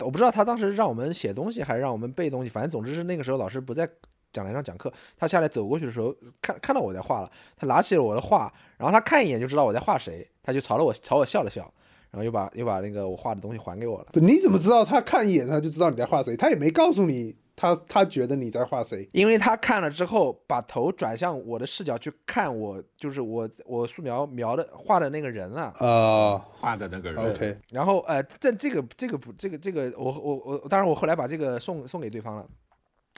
[0.00, 3.88] 我不知道他当时让我们写东西还是让我们背东西，反正总之是那个时候老师不在
[4.34, 11.72] 讲台上讲课，他下来走过去的时候，看看到我在画了，他拿起了我的画，然后他看一眼就知道我在画谁，他就朝了我朝我笑了笑，
[12.10, 14.06] 然后又把又把那个我画的东西还给我了。
[14.12, 16.36] 不你怎么知道他看一眼他就知道你在画谁？
[16.36, 19.08] 他也没告诉你他他觉得你在画谁？
[19.12, 25.74] 因为他看了之后，把头转向我的视角去看我，就是我我素描描的画的那个人啊。
[25.80, 27.22] 呃、画的那个人。
[27.22, 32.46] o k 然后呃，但这个这个不这个这个我我我，当然我后来把这个送送给对方了，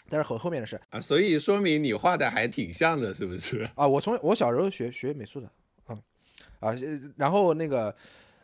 [0.09, 3.69] 但是很后面的事啊，所以说明你画的还挺像的，是不是？
[3.77, 3.87] 啊。
[3.87, 5.47] 我从我小时候学学美术的，
[5.87, 5.95] 啊
[6.61, 6.77] 啊，呃
[7.17, 7.95] 然后那个。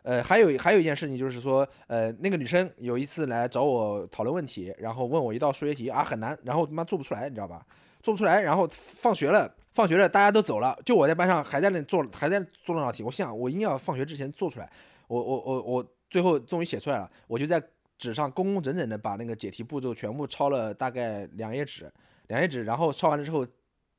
[0.07, 7.61] 呃，还有还有一件事情就是说，呃，那个女生有一次来找我讨论问题，然后问我一道数学题啊很难，然后他妈做不出来，你知道吧？
[8.01, 13.03] 做不出来，然后放学了，放学了，大家都走了，就我在班上还在那做，还在做那道题。
[13.03, 14.71] 我想我一定要放学之前做出来。
[15.09, 17.61] 我我我我最后终于写出来了，我就在
[17.97, 21.91] 纸上工工整整的把那个解题步骤全部抄了大概两页纸，
[22.27, 23.45] 两页纸，然后抄完了之后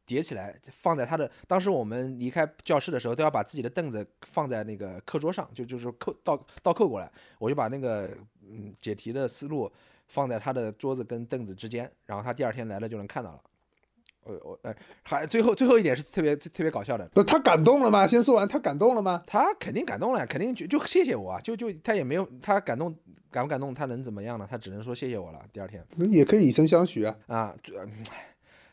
[0.09, 1.31] 叠起来放在他的。
[1.47, 8.11] 当时我们离开教室的时候都要把自己的凳子放在那个课桌上，就就是扣倒倒扣过来，我就把那个
[8.43, 9.71] 嗯解题的思路
[10.07, 13.41] 放在他的桌子跟凳子之间，然后他第二天来了就能看到了。
[14.25, 18.07] 我我呃还最后最后一点是特别特别搞笑的，那他感动了吗？
[18.07, 19.23] 先说完，他感动了吗？
[19.27, 22.95] 他肯定感动了，肯定就就谢谢我啊，就就他也没有他感动
[23.31, 24.47] 感不感动，他能怎么样呢？
[24.51, 25.43] 他只能说谢谢我了。
[25.53, 27.17] 第二天那也可以以身相许啊。
[27.27, 27.55] 啊，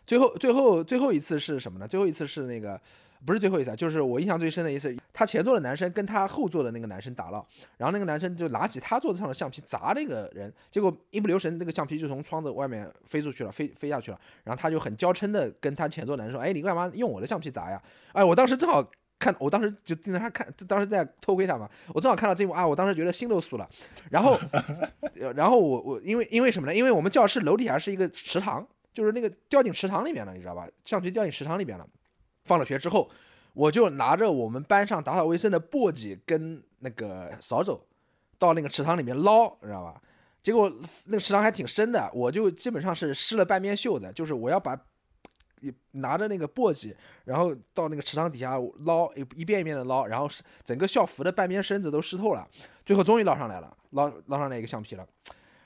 [0.05, 1.87] 最后最后最后一次是什么呢？
[1.87, 2.79] 最后一次是那个
[3.25, 7.45] 不是最后一次啊，就是我印象最深的一次，他前座的男生跟他后座的那个男生打闹，
[7.77, 17.81] 然后那个男生就拿起他桌子上的橡皮砸那个人，结果一不留神那个橡皮就从窗子外面飞出去了，飞飞下去了，然后他就很娇嗔的跟他前座男生说：“哎，你干嘛用我的橡皮砸呀？”
[18.13, 18.85] 哎，我当时正好。
[19.17, 23.67] 看，我当时就盯着他看，当时在偷窥他嘛，我正好看到这一幕啊，我当时觉得心都酥了。
[24.11, 24.37] 然后，
[25.21, 26.75] 呃然后我我因为因为什么呢？
[26.75, 30.67] 因为我们教室楼底下是一个池塘，就是那个掉进池塘里面了，你知道吧？
[30.85, 31.85] 橡皮掉进池塘里面了。
[32.45, 33.09] 放了学之后，
[33.53, 37.79] 我就拿着我们班上打扫卫生的簸箕跟那个扫帚，
[38.39, 40.01] 到那个池塘里面捞，你知道吧？
[40.41, 40.71] 结果
[41.05, 44.79] 那个池塘还挺深的，我就基本上是湿了半边袖子，就是我要把
[45.93, 48.55] 拿着那个簸箕，然后到那个池塘底下
[48.85, 50.29] 捞，一遍一遍的捞，然后
[50.63, 52.47] 整个校服的半边身子都湿透了，
[52.85, 55.07] 最后终于捞上来了，捞捞上来一个橡皮了，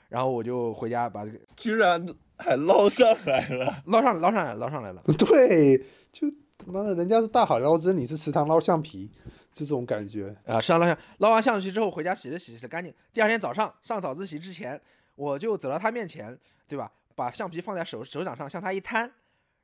[0.08, 2.06] 然后我就回家把这个居然
[2.40, 3.82] 还捞上来了。
[3.86, 5.02] 捞上捞上来捞上来了。
[5.18, 5.78] 对，
[6.10, 9.10] 就他妈的，人家是大海捞针，你是池塘捞橡皮，
[9.52, 10.34] 就这种感觉。
[10.46, 12.92] 啊，上捞橡捞完橡皮之后回家洗了洗，洗干净。
[13.12, 14.80] 第二天早上上早自习之前，
[15.14, 16.90] 我就走到他面前，对吧？
[17.14, 19.10] 把橡皮放在手手掌上，向他一摊，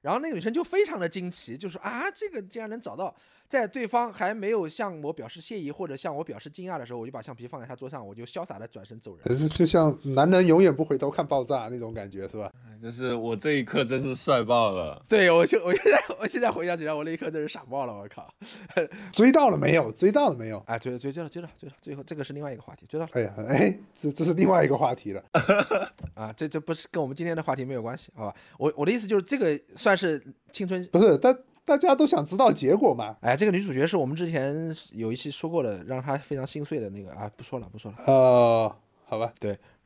[0.02, 3.14] 然后那个女生就非常的惊奇，就说啊，这个竟然能找到。
[3.48, 9.24] 在对方还没有向我表示谢意或者向我表示惊讶的时候，我就把橡皮放在他桌上，我就潇洒的转身走人。
[9.24, 12.52] 可是就像男人永远不回头看爆炸那种感觉，是吧？
[12.82, 15.02] 就是我这一刻真是帅爆了。
[15.08, 18.32] 对我就我现在我现在回想起来，我那一刻真是傻爆了，我靠！
[19.12, 19.90] 追到了没有？
[19.92, 20.58] 追到了没有？
[20.66, 25.22] 哎，追追追了追了追了，最后这个是另外一个话题，追到了哎呀，哎，这这是另外一个话题了。
[26.14, 28.34] 啊，这这不是跟我们今天的话题没有关系，好吧？
[28.58, 31.34] 我我的意思就是这个算是青春不是，大
[31.66, 33.16] 大家都想知道结果嘛？
[33.20, 37.98] 哎，这个女主角是我们之前有一期说过的，让她非常心碎的那个啊，不说了，不说了。
[38.06, 38.72] 呃，
[39.04, 39.32] 好吧，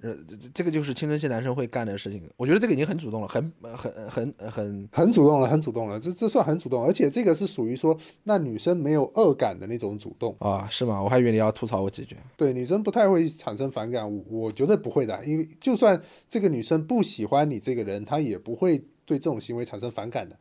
[0.02, 2.22] 呃，这这这个就是青春期男生会干的事情。
[2.36, 10.36] 我觉得这个已经很主动了，很很很很很主动了，很主动了，这这算很主动，而且这个是属于说那女生没有恶感的那种主动。
[10.38, 11.02] 啊，是吗？
[11.02, 12.14] 我还以为你要吐槽我几句。
[12.36, 20.36] 对，女生不太会产生反感，我我觉得不会的，因为就算这个女生不喜欢你这个人，她也不会对这种行为产生反感的，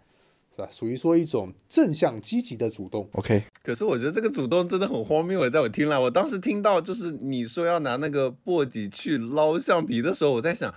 [0.60, 0.70] 是吧？
[0.72, 3.10] 属于说一种正向积极的主动。
[3.14, 10.74] OK，可是我觉得这个主动真的很荒谬，在我听来，我当时听到就是你说要拿那个簸箕去捞橡皮的时候，我在想，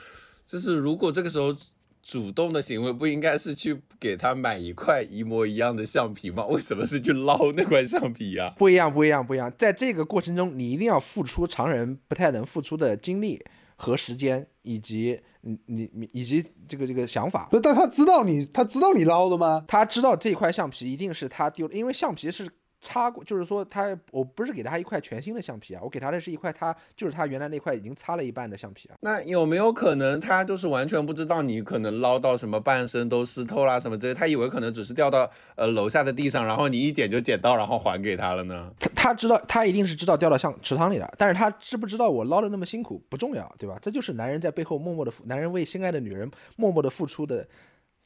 [0.47, 1.57] 就是如果这个时候
[2.03, 6.47] 主动的行为不应该是去给他买一块一模一样的橡皮吗？
[6.47, 9.53] 为什么是去捞那块橡皮呀、不一样，不一样，不一样。
[9.57, 13.45] 在这个过程中，你一定要付出常人不太能付出的精力
[13.77, 17.49] 和时间，以及你你你以及这个这个想法。
[17.51, 19.65] 不是，但他知道你，他知道你捞的吗？
[19.69, 22.49] 他知道这块橡皮一定是他丢的，因为橡皮是
[22.83, 28.97] 擦过，就是说他我不是给他一块全新的橡皮啊，我给他的是一块他就是他原来那块已经擦了一半的橡皮啊。
[29.01, 38.71] 那有没有可能他就是完全不知道你可能捞到什么半身都湿透啦什么之类，他以为可能只是掉到呃楼下的地上，然后你一捡就捡到，然后还给他了呢？
[38.81, 43.79] 他他知道，他一定是知道掉到像池塘里的，但是他知不知道我捞的那么辛苦不重要，对吧？
[43.81, 47.47] 这就是男人在背后默默的付，男人为心爱的女人默默的付出的，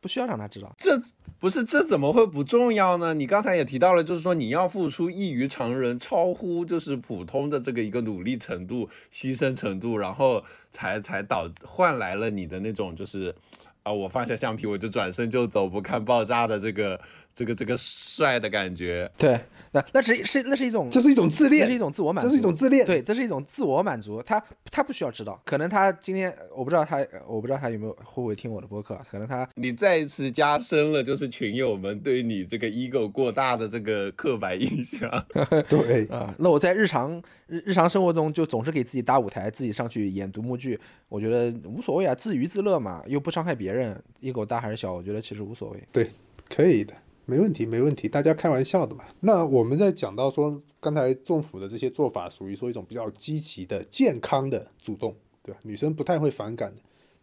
[0.01, 0.75] 不需要让他知道。
[0.79, 0.99] 这
[1.39, 3.13] 不是这怎么会不重要呢？
[3.15, 13.35] 你刚才也提到了，就是说你要付出异于常人，超乎就是普通的这个一个努力程度、牺牲程度，然后才才导换来了你的那种就是
[13.83, 17.01] 啊，我放下橡皮我就转身就走，不看爆炸的这个
[17.37, 19.09] 这个这个帅的感觉。
[19.19, 19.39] 对，
[19.73, 22.87] 那那是是那是一种这是一种自恋这是一，种自我满足，这是一种自恋。
[22.87, 24.23] 对，这是一种自我满足。
[24.23, 26.97] 他他不需要知道，可能他今天我不知道他
[27.29, 35.09] 我不知道他有没有会不会听我的播客，可能他你再一次加深了就是群友们对你这个 ego 过大的这个刻板印象。
[35.69, 40.79] 对，啊、那我在日常日日常生活中就总是给自己搭舞台，自己上去演独幕剧，
[41.11, 45.83] 我觉得无所谓啊，自娱自乐嘛，又不伤害别人，ego 大还是小，我觉得其实无所谓。
[45.93, 46.11] 对
[46.49, 46.95] 可以的，
[47.29, 49.05] 没问题，没问题，大家开玩笑的嘛。
[49.19, 55.13] 那我们在讲到说，刚才政府的这些做法，属于说一种比较积极的、健康的主动，
[55.43, 55.59] 对吧？
[55.65, 56.83] 女生不太会反感的。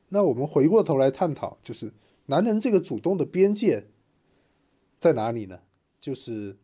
[0.09, 1.89] 那我们回过头来探讨，就是
[2.25, 3.85] 男人这个主动的边界
[4.99, 5.57] 在哪里呢？
[6.01, 6.57] 就是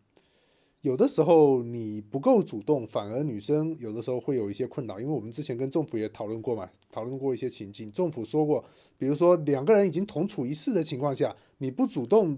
[0.82, 7.90] 有的时候你不够主动，反而女生有的时候会有一些困扰，因为我们之前跟政府也讨论过嘛，讨论过一些情境。
[7.90, 8.62] 政府说过，
[8.98, 12.38] 比如说两个人已经同处一室的情况下，你不主动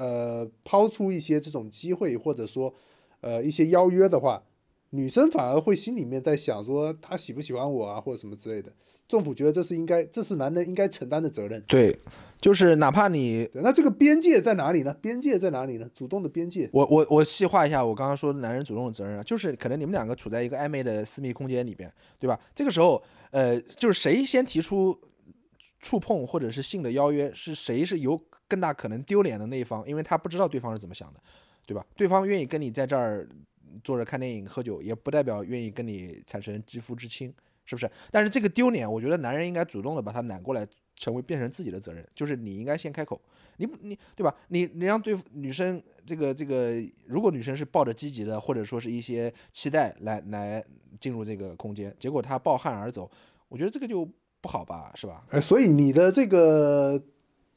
[0.00, 2.72] 呃抛出一些这种机会，或者说
[3.20, 4.42] 呃一些邀约的话，
[4.90, 8.72] 女生反而会心里面在想说他喜不喜欢我啊，或者什么之类的。
[9.06, 11.60] 政府觉得这是应该，这是男人应该承担的责任。
[11.66, 11.98] 对，
[12.40, 14.96] 就是哪怕你那这个边界在哪里呢？
[15.02, 15.90] 边界在哪里呢？
[15.92, 16.70] 主动的边界。
[16.72, 22.38] 我我我细化一下我刚刚说男人主动的责任啊，就是可能你们两个处在一个暧昧的私密空间里边，对吧？
[22.54, 24.96] 这个时候，呃，就是谁先提出
[25.80, 28.16] 触碰或者是性的邀约，是谁是有
[28.50, 31.20] 更大可能丢脸的那一方，因为他不知道对方是怎么想的，
[31.64, 31.86] 对吧？
[31.94, 33.28] 对方愿意跟你在这儿
[33.84, 37.32] 坐着看电影喝酒，也不代表愿意跟你产生肌肤之亲，
[37.64, 37.88] 是不是？
[38.10, 43.20] 但是这个丢脸，我觉得男人应该主动的把它揽过来，成为变成自己的责任，就是你应该先开口。
[43.58, 44.34] 你不你对吧？
[44.48, 50.64] 你你让对女生这个这个，如果女生是抱着积极的或者说是一些期待来来
[50.98, 53.08] 进入这个空间，结果她抱憾而走，
[53.48, 54.08] 我觉得这个就
[54.40, 55.24] 不好吧，是吧？
[55.28, 57.00] 呃，所以你的这个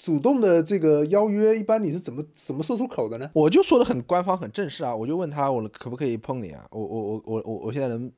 [0.04, 3.32] 主动的这个邀约，一般你是怎么怎么说出口的呢？
[3.34, 6.68] 我就说的很官方很正式啊，我就问他我可不可以碰你啊？
[6.72, 8.12] 我我我我我我现在能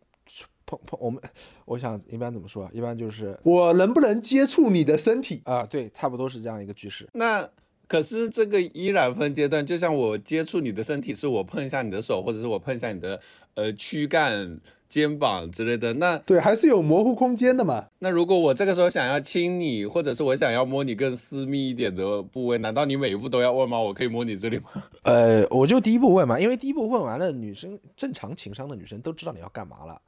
[0.65, 1.21] 碰碰我们，
[1.65, 2.71] 我想一般怎么说啊？
[2.73, 5.43] 一般就是我能不能接触你的身体？
[5.45, 7.07] 啊，对，差不多是这样一个句式。
[7.13, 7.47] 那
[7.87, 13.21] 可是这个依然分阶段，就像我接触你的身体，是我碰一下你的手，或者是我碰一下你的
[13.53, 15.93] 呃躯干、肩膀之类的。
[15.93, 17.85] 那对，还是有模糊空间的嘛。
[17.99, 23.79] 那如果我这个时候想要亲你，或者是我想要摸你更私密一点的部位，难道你每一步都要问吗？
[23.79, 24.65] 我可以摸你这里吗？
[25.03, 29.99] 呃，我就第一步问嘛，因为第一步问完了，女生正常情商的女生都知道你要干嘛了，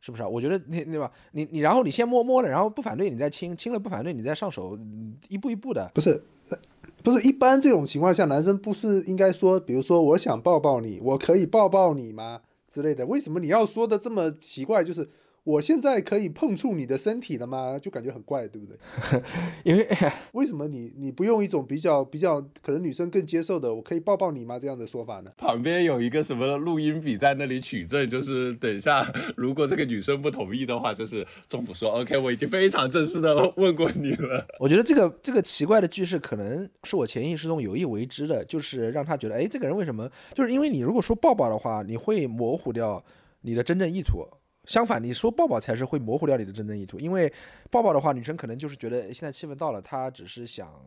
[0.00, 0.28] 是不是啊？
[0.28, 1.10] 我觉得你对吧？
[1.32, 5.90] 你你然后你先摸摸了，然后不反对你再亲，亲了不反对你再上手，嗯一步一步的。
[5.94, 6.58] 不是，呃
[7.02, 12.40] 不是，一般这种情况下，男生不是应该说，比如说我想抱抱你，我可以抱抱你吗
[12.74, 13.06] 之类的？
[13.06, 14.82] 为什么你要说的这么奇怪？
[14.82, 15.08] 就是
[15.44, 17.78] 我现在可以碰触你的身体了吗？
[17.78, 18.78] 就感觉很怪，对不对？
[19.62, 19.86] 因为
[20.32, 25.30] 为什么你你不用一种比较比较可能女生更接受的“我可以抱抱你吗”这样的说法呢？
[25.36, 34.46] 旁边有一个什么录音笔在那里取证，就是等一下如果这个女生不同意的话，就是政府说 OK，我已经非常正式的问过你了。
[34.58, 40.10] 我觉得这个这个奇怪的句式，可能是我潜意识中有意为之的，就是让他觉得，哎，这个人为什么？
[40.32, 43.04] 就是因为你如果说抱抱的话，你会模糊掉
[43.42, 44.26] 你的真正意图。
[44.66, 47.32] 相反，你说抱抱才是会模糊掉你的真正意图，因为
[47.70, 50.82] 抱抱的话，女生可能就是觉得现在气氛到了，她只是想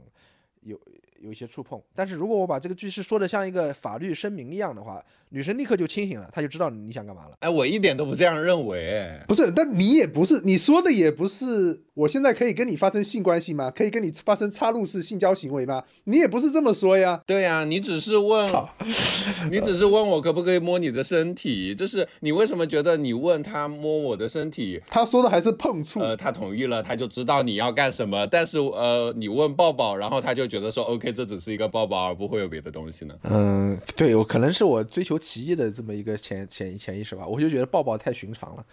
[0.61, 0.79] 有
[1.21, 1.81] 有一些触碰。
[1.95, 7.37] 但是如果我把这个句式说的像一个法律声明一样的话，女生立刻就清醒了，她就知道你想干嘛了。
[7.39, 9.19] 哎，我一点都不这样认为。
[9.27, 13.69] 不是，但你也不是，你说的也不是，我现在可以跟你发生性关系吗？
[13.71, 15.83] 可以跟你发生插入式性交行为吗？
[16.05, 17.21] 你也不是这么说呀。
[17.25, 18.47] 对呀、你只是问，
[19.51, 33.15] 你只是问我可不可以摸你的身体，就是你为什么觉得你问他摸我的身体，他说的还是碰触，呃，他同意了，他就知道你要干什么，但是呃，你问抱抱，然后他就觉得说 OK，这只是一个抱抱，而不会有别的东西呢。
[33.23, 38.65] 嗯，对，我可能是我追求奇异的这么一个潜潜潜意识吧，我就觉得抱抱太寻常了，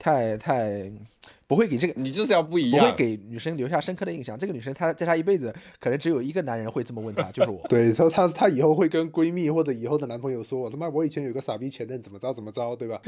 [0.00, 0.90] 太太
[1.46, 2.96] 不会给这个你就是要不一样不会样。
[2.96, 4.38] 给女生留下深刻的印象。
[4.38, 7.60] 这个女生她在她一辈子可能只有一个男人会这么问她，就是我。
[7.68, 13.02] 对，她她她以后会跟闺蜜或者以后的男朋友说，我他妈我以前有个傻逼前任怎么着怎么着，对吧？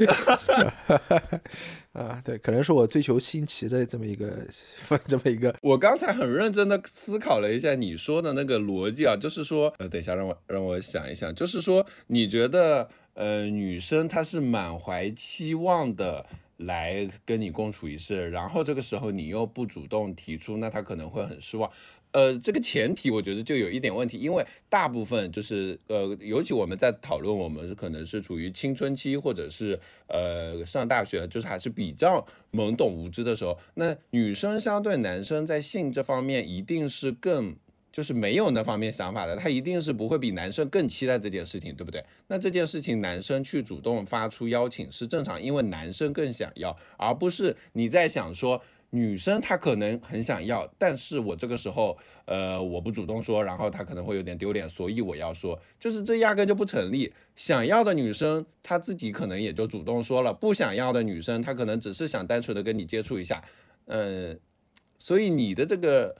[1.93, 4.45] 啊，对，可能是我追求新奇的这么一个
[5.05, 5.55] 这么一个。
[5.61, 16.25] 我刚才很认真的思考了一下你说的那个逻辑啊，就是说，呃，等一下让我让我想一想，就是说，你觉得，呃，女生她是满怀期望的
[16.57, 21.69] 来跟你共处一室，然后这个时候你又不主动提出，那他可能会很失望。
[22.11, 37.55] 呃，这个前提我觉得就有一点问题，因为大部分就是呃，尤其我们在讨论我们可能是处于青春期或者是呃上大学，就是还是比较懵懂无知的时候，那女生相对男生在性这方面一定是更
[37.93, 42.03] 就是没有那方面想法的，他一定是不会比男生更期待这件事情，对不对？
[42.27, 48.61] 那这件事情男生去主动发出邀请是正常，因为男生更想要，而不是你在想说。
[48.95, 57.11] 女生她可能很想要，但是我这个时候，呃，我不主动说，然后她可能会有点丢脸，所以我要说，就是这压根就不成立。
[57.35, 63.43] 想要的女生她自己可能也就主动说了，不想要的女生她可能只是想单纯的跟你接触一下，
[63.87, 64.39] 嗯，
[64.99, 66.15] 所以你的这个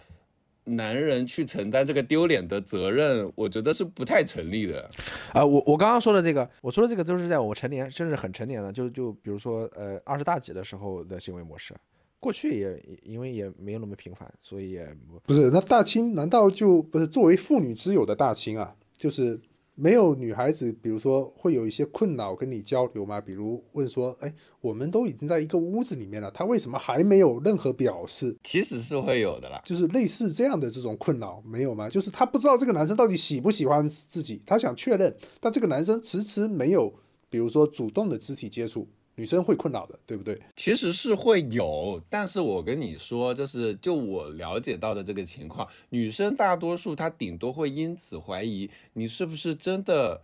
[0.65, 4.89] 男人去承担这个丢脸的责任，我觉得是不太成立的。
[5.33, 11.75] 啊，我我刚刚说的这个，我说的这个都是在我成年，甚至很成年了，就就比如说呃二十大几的时候的行为模式。
[12.19, 14.87] 过去也因为也没有那么频繁，所以也
[15.25, 15.51] 不是。
[15.51, 18.73] 那大清难道就不是作为妇女之友的大清啊？
[18.95, 19.37] 就是
[19.75, 23.19] 没有女孩子，比如说会有一些困扰跟你交流吗？
[23.19, 28.37] 比如问说，哎，我们都已经在一个屋子里面了，他为什么还没有任何表示？
[28.43, 31.89] 其实是会有的啦，就是类似这样的这种困扰没有吗？
[31.89, 36.93] 就是他不知道这个男生到底喜不喜欢自己，他想确认，但这个男生迟迟没有，
[37.29, 38.87] 比如说主动的肢体接触。
[39.15, 40.41] 女生会困扰的，对不对？
[40.55, 50.21] 其实是会有，但是我跟你说，就是就我了解到的这个情况，女生大多数她顶多会因此怀疑你是不是真的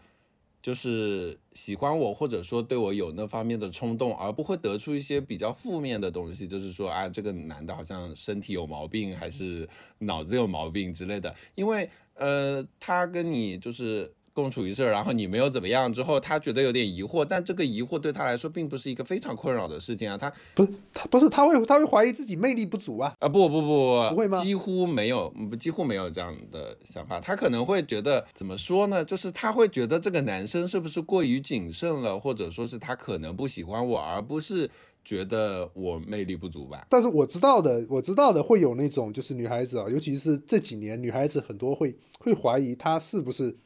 [0.61, 9.69] 就是喜欢我，或者说对我有那方面的冲动，而不会得出一些比较负面的东西，就是说啊，这个男的好像身体有毛病，还是
[9.99, 11.35] 脑子有毛病之类的。
[11.53, 14.11] 因为呃，他跟你就是。
[14.33, 20.17] 共处一室，然后你没有怎么样之后，他觉得有点疑惑，但这个疑惑对他来说并不是一个非常困扰的事情啊。
[20.17, 24.41] 他不是他不是他会他会怀疑自己魅力不足啊啊不不不不会吗？
[24.41, 27.19] 几乎没有几乎没有这样的想法。
[27.19, 29.03] 他可能会觉得怎么说呢？
[29.03, 34.69] 就是他会觉得这个男生是不是过于谨慎了，或者说是他可能不喜欢我，而不是
[35.03, 36.85] 觉得我魅力不足吧。
[36.89, 43.57] 但是我知道的，我知道的会有那种就是女孩子啊，尤其是这几年女孩子很多会会怀疑他是不是。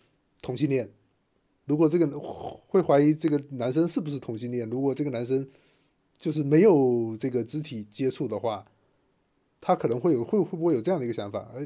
[0.43, 0.87] 同性恋，
[1.65, 5.49] 如果这个会怀疑这个男生是不是同性恋，如果这个男生
[6.17, 8.65] 就是没有这个肢体接触的话，
[9.61, 11.49] 他可能会有会会不会有这样的一个想法？
[11.55, 11.65] 哎，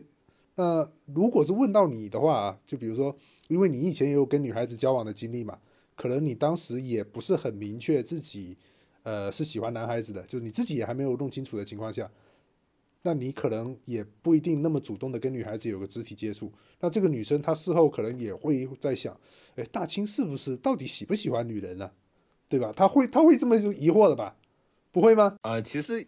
[0.56, 3.14] 那如果是问到你的话，就比如说，
[3.48, 5.58] 因为你以前也有跟女孩子交往的经历嘛，
[5.96, 8.56] 可能你当时也不是很明确自己
[9.02, 12.08] 呃是喜欢男孩子的，就是你自己也还没有弄清楚的情况下。
[13.08, 16.52] 那你可能也不一定那么主动的跟女孩子有个肢体接触，
[16.82, 19.18] 那这个女生她事后可能也会在想，
[19.56, 21.90] 哎，大清是不是到底喜不喜欢女人呢？
[22.50, 22.74] 对吧？
[22.76, 24.36] 他会他会这么疑惑的吧？
[24.92, 25.38] 不会吗？
[25.44, 26.06] 呃，其实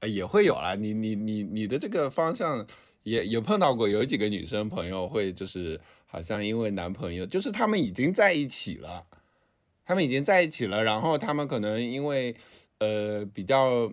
[0.00, 0.74] 呃也会有啦。
[0.74, 2.66] 你你你你的这个方向
[3.04, 9.06] 也也碰到过，有几个女生朋友会就是好像因为男朋友，就是他们已经在一起了，
[9.84, 12.34] 他们已经在一起了，然后他们可能因为
[12.80, 13.92] 呃比较。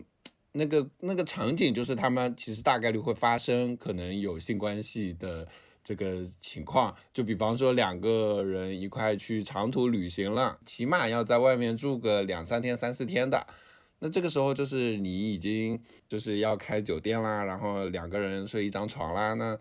[0.55, 5.47] 那个那个场景就是他们其实大概率会发生可能有性关系的
[5.83, 13.47] 这个情况，就比方说两个人一块去长途旅行了，起码要在外面住个两三天、三四天的，
[13.97, 19.57] 那这个时候就是你已经就是要开酒店啦，然后两个人睡一张床啦，那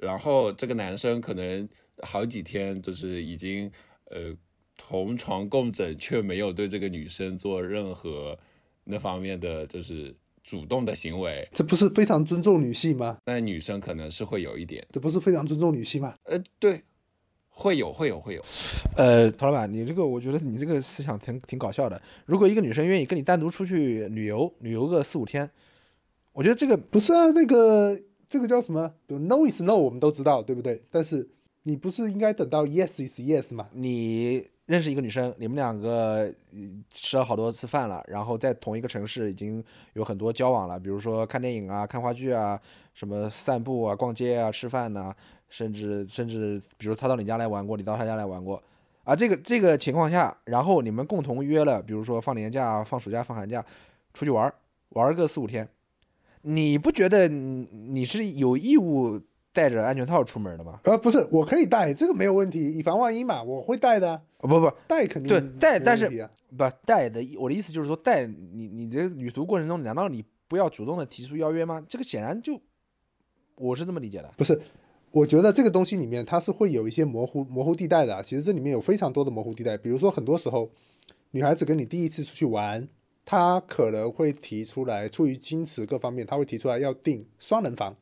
[0.00, 1.68] 然后这个男生可能
[2.02, 3.70] 好几天就是已经
[4.06, 4.34] 呃
[4.78, 8.38] 同床共枕，却没有对这个女生做任何
[8.84, 10.16] 那方面的就是。
[10.42, 13.18] 主动的行为，这不是非常尊重女性吗？
[13.26, 16.14] 那女生可能是会有一点，这不是非常尊重女性吗？
[16.24, 16.82] 呃，对，
[17.48, 18.44] 会有，会有，会有。
[18.96, 22.00] 呃，陶老板，你这个我觉得你这个思想挺挺搞笑的。
[22.26, 25.48] 如果一个女生愿意跟你单独出去旅游，旅游个四五天，
[26.32, 30.82] 我觉得这个不是啊，那个这个叫什么？No is no，我们都知道，对不对？
[30.90, 31.28] 但是
[31.64, 33.68] 你不是应该等到 Yes is yes 吗？
[33.72, 34.46] 你。
[34.70, 36.32] 认识一个女生，你们两个
[36.90, 39.62] 吃了好多次饭了，然后在同一个城市已经
[39.94, 42.56] 有很多交往了，比如说看电影啊、看话剧啊、
[42.94, 45.12] 什么散步啊、逛街啊、吃饭呐，
[45.48, 48.62] 甚至甚至比如他到你家来玩过，你到他家来玩过，
[49.02, 53.64] 啊，这个这个情况下，然后你们共同约了，比如说放年假、放暑假、放寒假
[54.14, 54.54] 出去玩
[54.90, 55.68] 玩个四五天，
[56.42, 59.20] 你不觉得你是有义务？
[59.52, 60.80] 带着安全套出门的吗？
[60.84, 64.20] 呃，不是，我可以带，这个没有问题，以防万一嘛，我会带的。
[64.38, 66.08] 不不，带肯定对带，但是
[66.56, 71.84] 不带的，我的意思就是说带你，你这旅途过程中，难道你不要主动的提出邀约吗？
[71.88, 72.60] 这个显然就，
[73.56, 74.32] 我是这么理解的。
[74.36, 74.60] 不是，
[75.10, 78.22] 我觉得这个东西里面它是会有一些模糊模糊地带的。
[78.22, 80.70] 其实这里面有非常多的模糊地带，比如说很多时候，
[81.32, 82.88] 女孩子跟你第一次出去玩，
[83.24, 87.96] 她可能会提出来，出于矜持各方面，她会提出来要订双人房。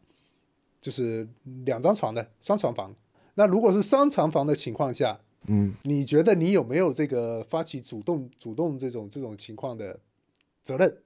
[0.81, 1.29] 就是
[1.65, 2.95] 两张床的双床房，
[3.35, 9.99] 那如果是双床房的情况下，嗯，你觉得你有没有这个发起主动主动这种这种情况的
[10.63, 10.97] 责任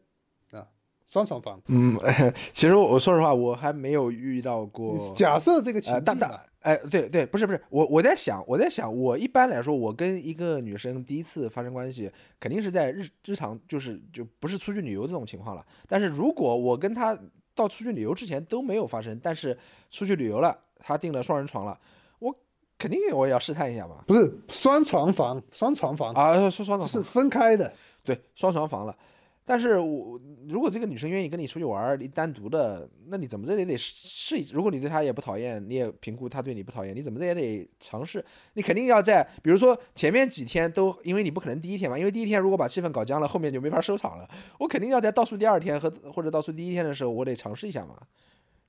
[0.50, 0.66] 啊？
[1.06, 1.60] 双床房。
[1.66, 1.96] 嗯，
[2.52, 5.12] 其实我说实话，我还没有遇到过。
[5.14, 15.66] 假设这个情呃，境嘛但但哎，对对，不是不是，我我在想，我在想，我一般来说，我跟一个女生第一次发生关系，肯定是在日日常，就是就不是出去旅游这种情况了。
[15.88, 17.18] 但是如果我跟她
[17.54, 19.56] 到出去旅游之前都没有发生，但是
[19.90, 21.78] 出去旅游了，他订了双人床了，
[22.18, 22.34] 我
[22.78, 24.02] 肯定我也要试探一下嘛。
[24.06, 27.72] 不是双床房，双床房啊，双双床是，分开的。
[28.04, 28.96] 对，双床房了。
[29.44, 34.48] 但是我如果这个女生愿意跟你出去玩，你单独的，那你怎么着也得试一。
[34.52, 38.24] 如果你对她也不讨厌，你也评估她对你不讨厌，你怎么着也得尝试。
[38.54, 44.28] 你肯定要在，比如说前面几天都，因为你不可能第一天嘛，因为第一天如果把气氛搞僵了，后面就没法收场了。
[44.58, 47.96] 我肯定要在倒数第二天和或者倒数第一天的时候，我得尝试一下嘛。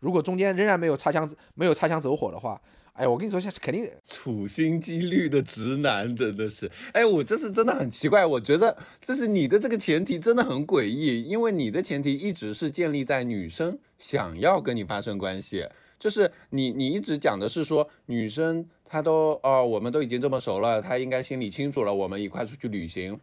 [0.04, 15.66] 如果中间仍然没有擦枪没有擦枪走火的话，哎，我跟你说，下次肯定处心积虑的直男真的是，哎，我这是真的很奇怪，我觉得这是你的这个前提真的很诡异，因为你的前提一直是建立在女生想要跟你发生关系，
[15.98, 23.18] 就是你你一直讲的是说女生她都哦，我们都已经这么熟了，她应该心里清楚了，我们一块出去旅行，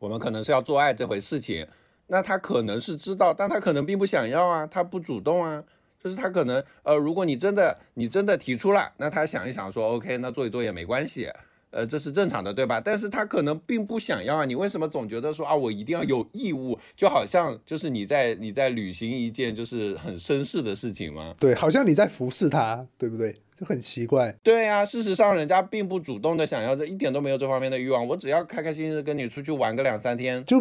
[0.00, 1.64] 我们可能是要做爱这回事情，
[2.08, 5.62] 那她可能是知道，但她可能并不想要啊，她不主动啊。
[6.02, 11.28] 就是他可能，呃，如果你真的你真的提出了，那他想一想说，OK，那做一做也没关系，
[11.70, 12.80] 呃，这是正常的，对吧？
[12.80, 21.34] 但是他可能并不想要啊，你为什么总觉得说啊，我一定要有义务，就好像就是你在你在履行一件就是很绅士的事情吗？
[21.38, 23.36] 对，好像你在服侍他，对不对？
[23.58, 24.34] 就很奇怪。
[24.42, 30.44] 对啊、事实上人家并不主动的想要这，一点都没有这方面的欲望，我只要开开心心的跟你出去玩个两三天。
[30.44, 30.60] 就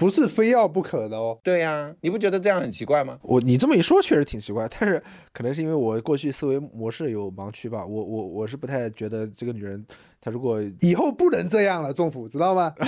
[0.00, 1.38] 不是非要不可的哦。
[1.44, 3.18] 对呀、你不觉得这样很奇怪吗？
[3.22, 7.84] 我你这么一说，确实挺奇怪，但是可能是因为我过去思维模式有盲区吧。
[7.84, 9.86] 我我我是不太觉得这个女人，
[10.18, 12.72] 她如果以后不能这样了，政府知道吗？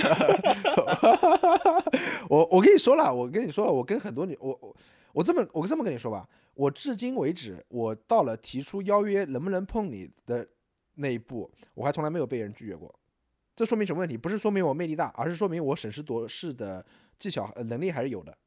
[2.27, 4.75] 我我跟你说了，我跟你说了，我跟很多女，我我
[5.13, 10.47] 我这么我这么跟你说吧，我至今为止，我到了提出邀约能不能碰你的
[10.95, 12.93] 那一步，我还从来没有被人拒绝过。
[13.55, 14.17] 这说明什么问题？
[14.17, 16.83] 不是说明我魅力大，而是说明我审时度势的
[17.17, 18.37] 技巧呃能力还是有的，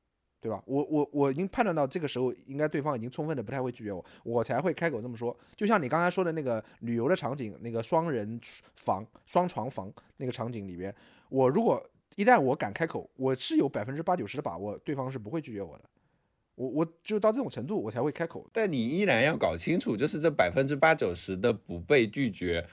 [0.40, 0.62] 对吧？
[0.66, 5.36] 我我我已经判断到这个时候，应该对方已经充分的不太会拒绝我，我才会开口这么说。
[5.54, 8.40] 就像你刚才说的那个旅游的场景，那个双人
[8.76, 10.94] 房、双床房那个场景里边，
[11.28, 11.84] 我如果
[12.16, 15.84] 一旦我敢开口，我是有百分之八九十的把握，对方是不会拒绝我的。
[16.54, 18.48] 我我就到这种程度，我才会开口。
[18.50, 22.66] 但你依然要搞清楚，就是这百分之八九十的不被拒绝，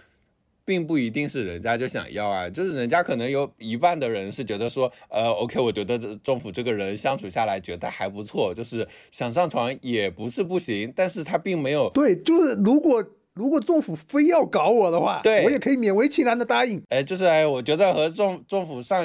[0.66, 11.90] 并不一定是人家就想要啊，就是人家可能有一半的人是觉得说，呃，OK，我觉得这政府这个人相处下来觉得还不错，就是想上床也不是不行，但是他并没有。
[11.90, 13.04] 对，就是如果
[13.36, 16.82] 如果政府非要搞我的话，对我也可以勉为其难的答应。
[16.90, 19.04] 哎，就是哎，我觉得和政政府上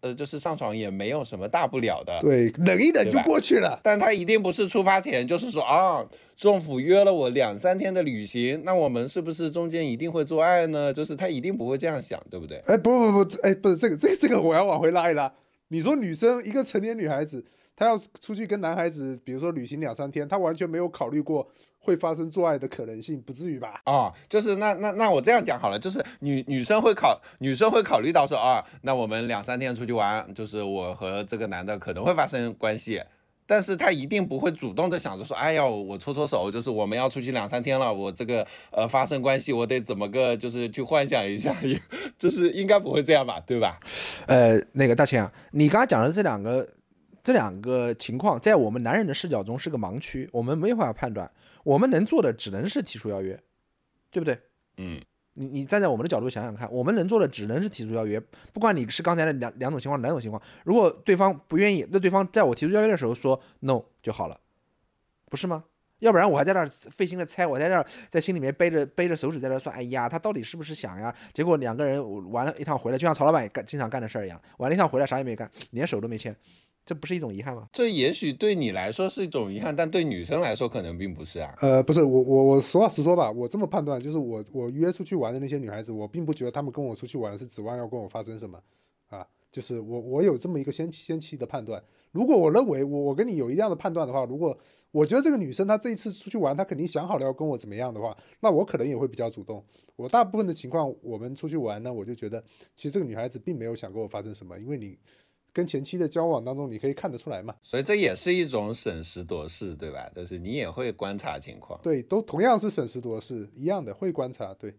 [0.00, 3.78] 呃就是上床也没有什么大不了的，对，忍一忍就过去了。
[3.82, 6.02] 但他一定不是出发前就是说啊，
[6.36, 10.92] 政府约了我两三天的旅行，那我们是不是中间一定会做爱呢？
[10.92, 12.62] 就是他一定不会这样想，对不对？
[12.66, 15.30] 哎，不不不，哎，不是这个这个这个，我要往回拉一拉。
[15.68, 17.44] 你说女生一个成年女孩子，
[17.76, 21.46] 她要出去跟男孩子，比如说旅行两三天，她完全没有考虑过
[21.78, 23.80] 会发生做爱的可能性，不至于吧？
[23.84, 33.00] 哦，就是那那那我这样讲好了，就是女女生会考女生会考虑到说啊，那我们两三天出去玩，就是我和这个男的可能会发生关系，
[33.46, 41.80] 但是她一定不会主动的想着说，哎呀，我搓搓手，就是我们要出去两三天了，我这个呃发生关系，我得怎么个就是去幻想一下，也
[42.18, 43.78] 就是应该不会这样吧，对吧？
[44.26, 46.66] 呃，那个大千啊，你刚刚讲的这两个
[47.26, 51.28] 这两个情况，在我们男人的视角中是个盲区，我们没办法判断，
[51.64, 53.36] 我们能做的只能是提出邀约，
[54.12, 54.38] 对不对？
[54.76, 55.02] 嗯，
[55.32, 58.22] 你你站在我们的角度想想看，我们能做的只能是提出邀约，
[58.52, 64.38] 不管你是刚才的两两种情况，两种情况，如果对方不愿意，那对方在我提出邀约的时候说 no 就好了，
[65.28, 65.64] 不是吗？
[65.98, 71.12] 要不然我还在那儿费心的猜，我在这儿在心里面背着背着手指在那儿算，哎呀，他到底是不是想呀？
[71.32, 76.36] 结果两个人玩了一趟回来，就像曹老板干经常干的事儿一样，玩了一趟回来啥也没干，连手都没牵，
[76.86, 77.68] 这不是一种遗憾吗？
[77.72, 81.52] 这也许对你来说是一种遗憾，但对女生来说可能并不是啊。
[81.60, 88.62] 呃，不是我我我实话实说吧，我这么判断，就是我我约出去玩的那些女孩子，我并不觉得她们跟我出去玩是指望要跟我发生什么
[89.08, 91.82] 啊，就是我我有这么一个先先期的判断。
[92.12, 94.56] 如果我认为我我跟你有一样的判断的话，如果
[94.92, 99.62] 我觉得这个女生她这一次出去玩，她肯定想好了要跟我怎么样的话，那我可能也会比较主动。
[99.96, 102.42] 我大部分的情况，我们出去玩呢，我就觉得
[102.76, 104.96] 其实这个女孩子并没有想跟我发生什么，因为你
[105.56, 107.54] 跟前期的交往当中，你可以看得出来嘛。
[107.62, 110.06] 所以这也是一种审时度势，对吧？
[110.14, 111.80] 就是你也会观察情况。
[111.82, 114.74] 对，都同样是审时度势，一样的会观察，对。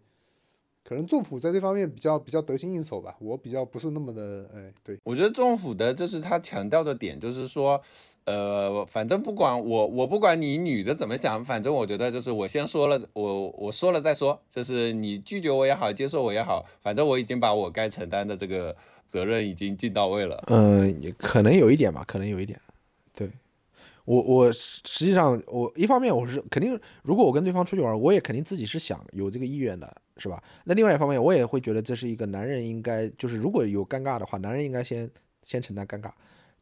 [0.83, 7.81] 可能政府在这方面比较比较得心应手吧，我比较不是那么的，哎，对，我觉得政府的就是他强调的点，就是说，
[8.23, 18.73] 呃，反正不管我，我不管你女的怎么想，反正我觉得就是我先说了，我我说了再说，就是你拒绝我也好，接受我也好，反正我已经把我该承担的这个
[19.07, 20.43] 责任已经尽到位了。
[20.47, 22.59] 嗯，也可能有一点吧，可能有一点。
[23.15, 23.27] 对
[24.05, 30.41] 我，我实实际上我一方面我是肯定，如果我跟对方出去玩，我也肯定自己是想有这个意愿的，是吧？
[30.65, 35.09] 那另外一方面，我也会觉得这是一个男人应该就是如果有尴尬的话，男人应该先
[35.41, 36.09] 先承担尴尬，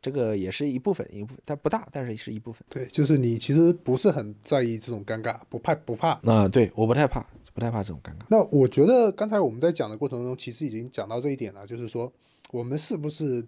[0.02, 2.64] 这个也是一部分，一部分，但不大，但是是一部分。
[2.70, 6.20] 对，就是你其实不是很在意这种尴尬，不怕不怕。
[6.24, 7.24] 啊，对，我不太怕，
[7.54, 8.26] 不太怕这种尴尬。
[8.30, 12.12] 那我觉得刚才我们在讲的过程中，其实已经讲到这一点了，就是说
[12.56, 13.46] 我们是不是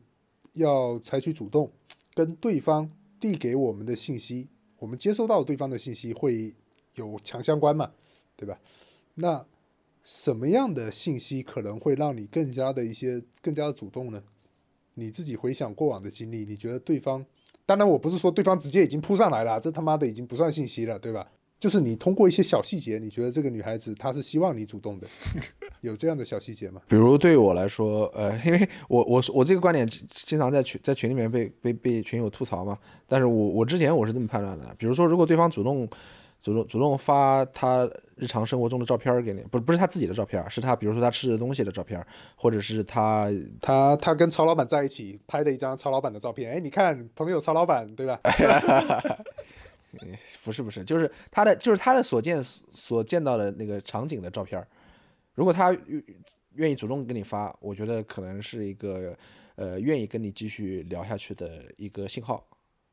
[0.51, 1.71] 要采取主动，
[2.13, 2.91] 跟对方
[3.21, 4.49] 递给我们的信息，
[4.79, 6.53] 我们接收到对方的信息会
[6.95, 7.89] 有强相关嘛，
[8.35, 8.59] 对吧？
[9.15, 9.45] 那
[10.03, 14.21] 什么样的信息可能会让你更加的一些更加的主动呢？
[14.95, 17.25] 你自己回想过往的经历，你觉得对方，
[17.65, 21.31] 当然我不是说对方直接已经扑上来了，这他妈的已经不算信息了，对吧？
[21.59, 25.07] 就是你通过一些小细节，你觉得这个女孩子她是希望你主动的，
[25.81, 26.81] 有这样的小细节吗？
[26.87, 32.77] 比如对我来说，呃，因为我我我这个观点经常在群在群里面被被被群友吐槽嘛，
[33.07, 35.89] 但是我我之前我是这么判断的，比如说如果对方主动
[36.39, 41.99] 主动主动发他日常生活中的照片给你，不不是他自己的照片，是他比如说他吃的东西的照片，
[42.35, 43.27] 或者是他
[43.59, 48.19] 他他跟曹老板在一起拍的一张曹老板的照片，哎，你看朋友曹老板，对吧？
[50.43, 54.67] 不是不是，就是他的就是他的所见所见到的那个场景的照片儿，
[55.33, 56.03] 如果他愿
[56.55, 59.15] 愿意主动给你发，我觉得可能是一个
[59.55, 62.45] 呃愿意跟你继续聊下去的一个信号，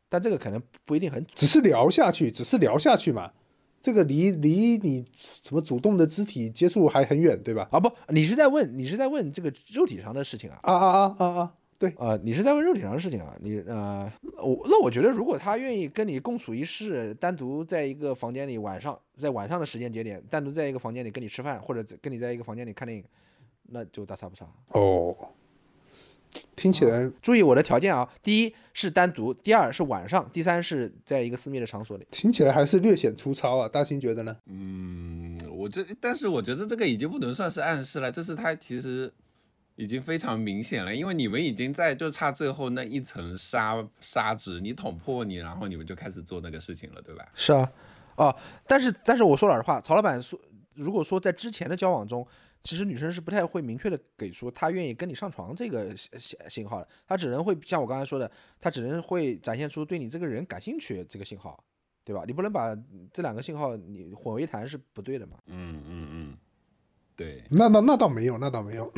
[0.08, 3.32] 但这个可能不一定很只是聊下去，只是聊下去嘛，
[3.80, 5.04] 这个离离你
[5.42, 7.68] 什么主动的肢体接触还很远，对吧？
[7.70, 10.58] 啊不，你是在问你是在问这个肉体上的事情啊？
[10.62, 11.54] 啊啊啊啊啊！
[11.84, 13.36] 对，呃，你是在问肉体上的事情啊？
[13.40, 14.10] 你呃，
[14.42, 23.04] 我那我觉得，如果他愿意跟你共处一室，单独在一个房间里，晚上在晚上的时间节点，单独在一个房间里跟你吃饭，或者跟你在一个房间里看电影，
[23.68, 24.46] 那就大差不差。
[24.68, 25.14] 哦，
[26.56, 32.06] 听起来注意我的条件啊，第一是单独，第二是晚上，第三是在一个私密的场所里。
[32.10, 34.34] 听起来还是略显粗糙啊，大兴觉得呢？
[34.46, 39.12] 嗯，我这但是我觉得这个已经不能算是暗示了，这是他其实
[39.76, 47.26] 已经非常明显了，因为你们已经在就差最后那一层砂砂纸，你捅破你，然后你们就开始做那个事情了，对吧？
[47.34, 47.72] 是啊，
[48.16, 50.38] 哦，但是但是我说老实话，曹老板说，
[50.74, 52.24] 如果说在之前的交往中，
[52.62, 61.62] 其实女生是不太会明确的给出她愿意跟你上床这个信信信号的，她只能会像我刚才说的，她只能会展现出对你这个人感兴趣这个信号，
[62.04, 62.22] 对吧？
[62.26, 62.74] 你不能把
[63.12, 65.36] 这两个信号你混为一谈是不对的嘛。
[65.46, 66.38] 嗯嗯嗯，
[67.16, 68.90] 对，那那那倒没有，那倒没有，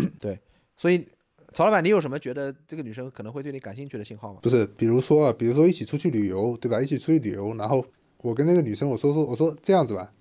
[0.77, 1.07] 所以，
[1.53, 4.41] 曹老板，你有什么觉得这个女生可能会对你感兴趣的信号吗？
[4.43, 6.81] 不是，比如说啊，比如说一起出去旅游，对吧？
[6.81, 7.85] 一起出去旅游，然后
[8.19, 10.13] 我跟那个女生我说说，我说这样子吧，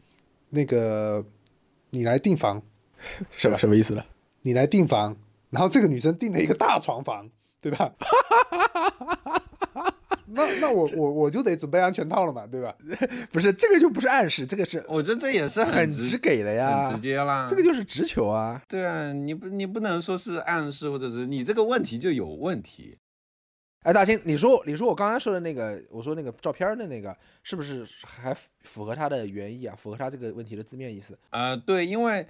[0.50, 1.26] 那个
[1.90, 2.62] 你来订房，
[3.32, 4.04] 什么什么意思呢？
[4.44, 5.16] 你来订房，
[5.50, 7.30] 然后这个女生订了一个大床房，
[7.60, 7.94] 对吧？
[10.34, 12.76] 那那我我我就得准备安全套了嘛，对吧？
[13.32, 17.46] 不是，这个就不是暗示，这个是我觉得这也是很直直给的呀，很直接啦。
[17.50, 18.62] 这个就是直球啊。
[18.68, 22.98] 对啊，你不你不能说是暗示，或者是你这个问题就有问题。
[23.84, 29.76] 哎，大清，你说你说我刚才说的那个，我说那个照片的那个，是不是还符符合他的原意啊？
[29.78, 31.16] 符合他这个问题的字面意思？
[31.30, 32.26] 呃，对，因为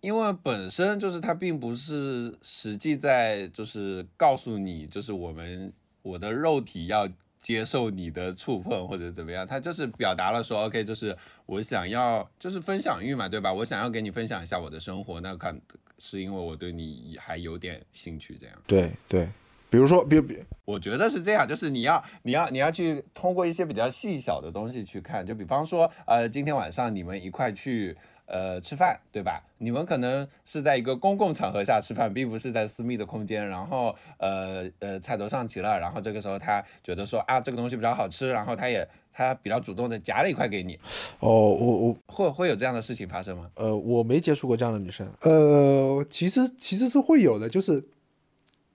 [0.00, 5.72] 因为本身就是他并不是实际在就是告诉你，就是我们
[6.02, 13.52] 我的肉体要接受你的触碰或者怎么样，他就是表达了说，OK，就是我想要就是分享欲嘛，对吧？
[13.52, 15.58] 我想要给你分享一下我的生活，那看
[15.98, 18.54] 是因为我对你还有点兴趣，这样。
[18.66, 19.26] 对对，
[19.70, 27.96] 比如说，比如比我觉得是这样，就是你要你要你要去通过一些比较细小的东西去看，就比方说，呃，今天晚上你们一块去
[28.30, 29.42] 呃吃饭，对吧？
[29.58, 33.46] 你们可能是在一个公共场合下吃饭，并不是在私密的空间。
[33.46, 40.78] 然后呃呃菜都上齐了，然后这个时候他觉得说啊这个东西比较好吃，然后他也他比较主动的夹了一块给你，
[41.18, 43.50] 哦，我我会会有这样的事情发生吗？
[43.56, 45.06] 呃，我没接触过这样的女生。
[45.22, 47.84] 呃，其实其实是会有的，就是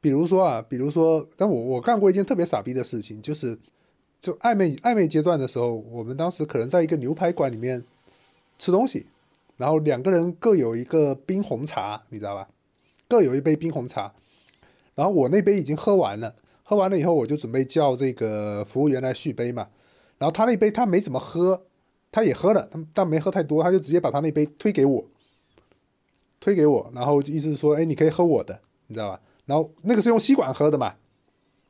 [0.01, 3.57] 比如说啊，比如说，但我我干过一件特别傻逼的事情，就是
[4.21, 7.83] 就暧昧暧昧阶段的时候，我们当时可能在一个牛排馆里面
[8.59, 9.07] 吃东西，
[9.57, 12.47] 然后两个人各有一个冰红茶，你知道吧？
[13.07, 14.13] 各有一杯冰红茶，
[14.95, 19.67] 然后我那杯已经喝完了，喝完了以后我就准备叫这个服务员来续杯嘛，
[20.17, 21.65] 然后他那杯他没怎么喝，
[22.11, 25.05] 他也喝了，但但没喝太多，他就直接把他那杯推给我。
[26.39, 29.19] 推给我，然后意思是说，哎，你可以喝我的，你知道吧？
[29.45, 30.93] 然后那个是用吸管喝的嘛，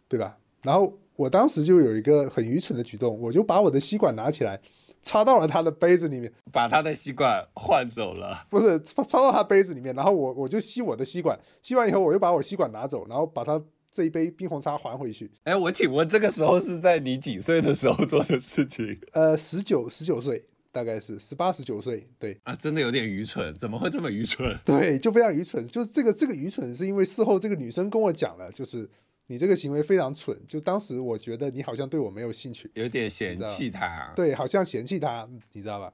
[0.10, 0.38] 对吧？
[0.64, 4.60] 然后我当时就有一个很愚蠢的举动，我就把我的吸管拿起来，
[5.06, 8.45] 插到了他的杯子里面，把他的吸管换走了。
[8.49, 15.32] 不是插插到他杯子里面，然后我我就吸我的吸管，吸完以后我又把我吸管拿走，然后把他这一杯冰红茶还回去。
[15.43, 22.56] 哎，我请问这个时候是在你几岁的时候做的事情呃，十九十九岁，大概是十八十九岁，对啊？
[22.56, 24.58] 真的有点愚蠢，怎么会这么愚蠢？
[24.66, 25.66] 对，就非常愚蠢。
[25.68, 28.89] 就是这个这个愚蠢是因为事后这个女生跟我讲了，就是
[29.28, 30.38] 你这个行为非常蠢。
[30.48, 34.12] 就当时我觉得你好像对我没有兴趣，有点嫌弃他。
[34.16, 35.92] 对，好像嫌弃他，你知道吧？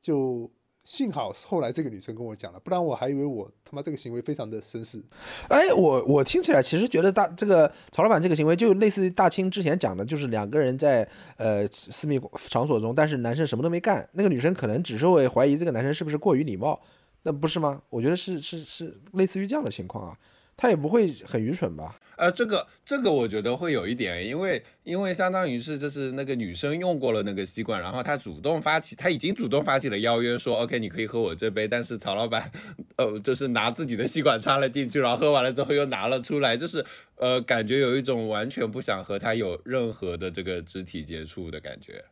[0.00, 0.50] 就
[0.84, 5.00] 幸好后来这个女生跟我讲了，不然我还以为我他妈这个行为非常的绅士。
[5.48, 16.80] 哎，我我听起来其实觉得大这个曹老板这个行为就类似于大清之前讲的，就是两个人在呃私密场所中，但是男生什么都没干，那个女生可能只是会怀疑这个男生是不是过于礼貌，
[17.22, 17.80] 那不是吗？
[17.88, 20.18] 我觉得是是是类似于这样的情况啊，
[20.62, 21.98] 他也不会很愚蠢吧？
[22.14, 32.48] 呃，这个这个我觉得会有一点，因为因为相当于是就是那个女生用过了那个吸管，然后她主动发起，她已经主动发起了邀约，说 OK 你可以喝我这杯，但是曹老板，
[32.94, 36.84] 呃，就是拿自己的吸管插了进去，然后喝完了之后又拿了出来，就是
[37.16, 42.04] 呃感觉有一种完全不想和他有任何的这个肢体接触的感觉，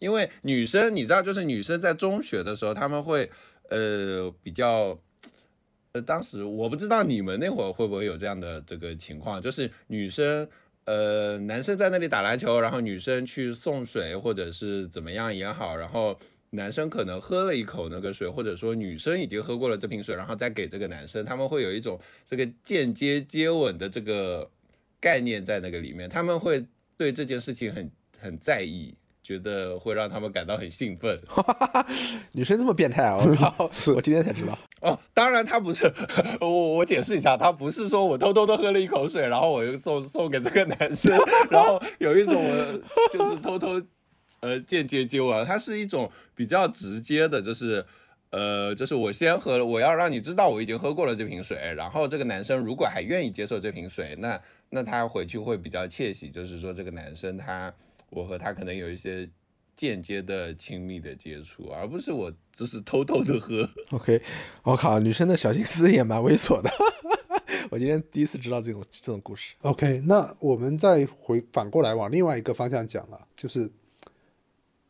[0.00, 3.30] 因为女生你知道，就是女生在中学的时候，他们会
[3.70, 5.00] 呃比较。
[5.92, 10.48] 呃，当时我不知道你们那会儿会不会有这样的这个情况，就是女生，
[10.84, 16.16] 呃，男生在那里打篮球，然后女生去送水或者是怎么样也好，然后
[16.50, 24.48] 男生可能喝了一口那个水，或者说女生已经喝过了这瓶水，然后再给这个男生，他们会有一种这个间接接吻的这个
[25.00, 26.64] 概念在那个里面，他们会
[26.96, 28.94] 对这件事情很很在意。
[29.30, 31.16] 觉得会让他们感到很兴奋，
[32.34, 33.16] 女生这么变态啊！
[33.16, 34.98] 我靠， 我今天才知道哦。
[35.14, 35.84] 当然，他不是
[36.40, 41.16] 我，我解释一下，他不是说我偷偷的喝了一口水，然后我又送送给这个男生，
[41.48, 42.34] 然后有一种
[43.12, 43.80] 就是偷偷
[44.40, 47.86] 呃间接接吻，它是一种比较直接的，就是
[48.30, 57.72] 呃就是我先喝了，我要让你知道我已经喝过了这瓶水，然后这个男生如果还愿意接受这瓶水，那那他回去会比较窃喜，就是说这个男生他。
[58.10, 59.28] 我和他可能有一些
[59.74, 63.68] 间接的亲密的接触，而不是我只是偷偷的喝。
[63.92, 64.20] OK，
[64.62, 66.70] 我靠，女生的小心思也蛮猥琐的。
[67.70, 69.54] 我今天第一次知道这种这种故事。
[69.62, 73.70] OK，那我们再回反过来往另外一个方向讲了，就是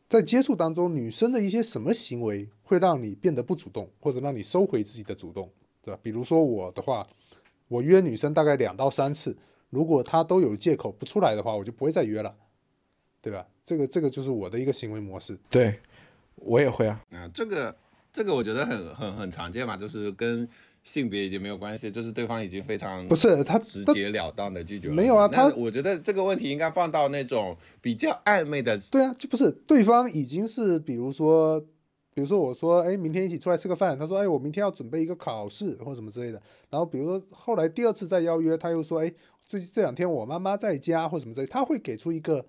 [0.09, 5.49] 在接触当中，女生的一些什么行为会让你变得不主动，或者让你收回自己的主动，
[5.83, 5.99] 对吧？
[6.01, 7.07] 比如说我的话，
[7.67, 9.37] 我约女生大概两到三次，
[9.69, 12.35] 如果她都有借口不出来的话，我就不会再约了。
[13.21, 13.45] 对吧？
[13.63, 15.37] 这个这个就是我的一个行为模式。
[15.49, 15.79] 对，
[16.35, 17.01] 我也会啊。
[17.11, 17.75] 啊，这个
[18.11, 20.47] 这个我觉得很很很常见嘛，就是跟
[20.83, 24.89] 性别已经没有关系，就是对方已经非常不是他直截了当的拒绝。
[24.89, 28.75] 没有啊，他我觉得这个问题应该放到那种比较暧昧的。
[28.89, 31.59] 对啊，就不是对方已经是比如说，
[32.15, 33.95] 比如说我说，哎，明天一起出来吃个饭。
[33.95, 36.41] 他说，哎，我明天要准备一个考试或什么之类的。
[36.71, 39.13] 然后比如说后来第二次再邀约，他又说，哎，
[39.45, 42.43] 最近这两天我妈妈在家或什么之类，他会给出一个。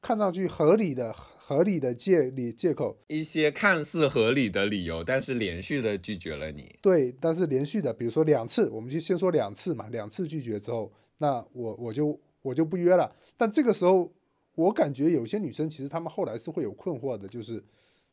[0.00, 6.76] 看上去合理的、合理的借理借口，一些看似合理的理由，但是连续的拒绝了你。
[6.80, 9.88] 对，但是连续的，比如说两次，我们就先说两次嘛。
[9.90, 13.10] 两次拒绝之后，那我我就我就不约了。
[13.36, 14.12] 但这个时候，
[14.54, 17.64] 我感觉有些女生其实她们后来是会有困惑的，就是。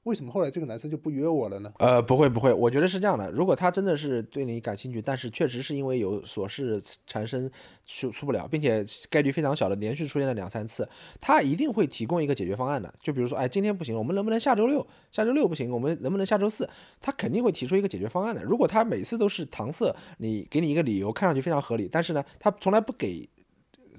[0.04, 1.72] 为什么后来这个男生就不约我了呢？
[1.80, 3.32] 呃，不会不会，我觉得是这样的。
[3.32, 7.50] 如果他真的是对你感兴趣，但是确实是因为有琐事缠身
[7.86, 10.88] 出出不了，并且概率非常小的连续出现了两三次，
[11.22, 12.94] 他一定会提供一个解决方案的。
[13.02, 14.86] 就比如说，哎，今天不行，我们能不能下周六？
[15.10, 16.70] 下周六不行，我们能不能下周四？
[17.00, 18.44] 他肯定会提出一个解决方案的。
[18.44, 23.26] 如果他每次都是搪塞，你给你一个理由，看上去非常合理，但是呢，他从来不给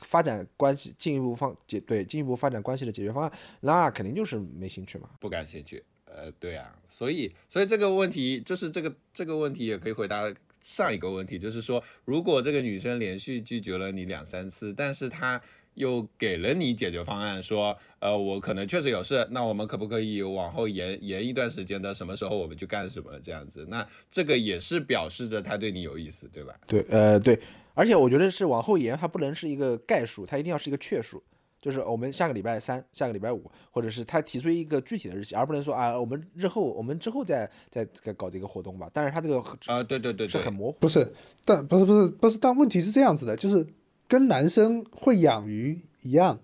[0.03, 5.83] 发展关系进一步方解对进一步发展关系的解决方案，那肯定就是没兴趣嘛，不感兴趣。
[6.17, 15.41] 呃，对啊，所以，所以这个问题就是这个这个问题也可以回答上一个问题，就是说，如果这个女生连续拒绝了你两三次，但是她
[15.75, 23.67] 又给了你解决方案，说，呃，我可能确实有事，那我们可不可以往后延延一段时间的什么时候我们去干什么这样子？
[23.69, 26.55] 那这个也是表示着她对你有意思，对吧？
[26.67, 27.37] 对，呃，对，
[27.75, 31.23] 而且我觉得是往后延，它不能是一个概数，它一定要是一个确数。
[31.65, 38.87] 就是我们下个礼拜三、下个礼拜五，或者是他提出一个具体的日期，而不能说啊，我们日后我们之后再再再搞这个活动吧。
[38.93, 40.77] 但是他这个啊，对对对，是很模糊。
[40.81, 41.11] 不是，
[41.47, 43.67] 但不是不是不是，但问题是这样子的，就是
[44.07, 46.39] 跟男生会养鱼一样，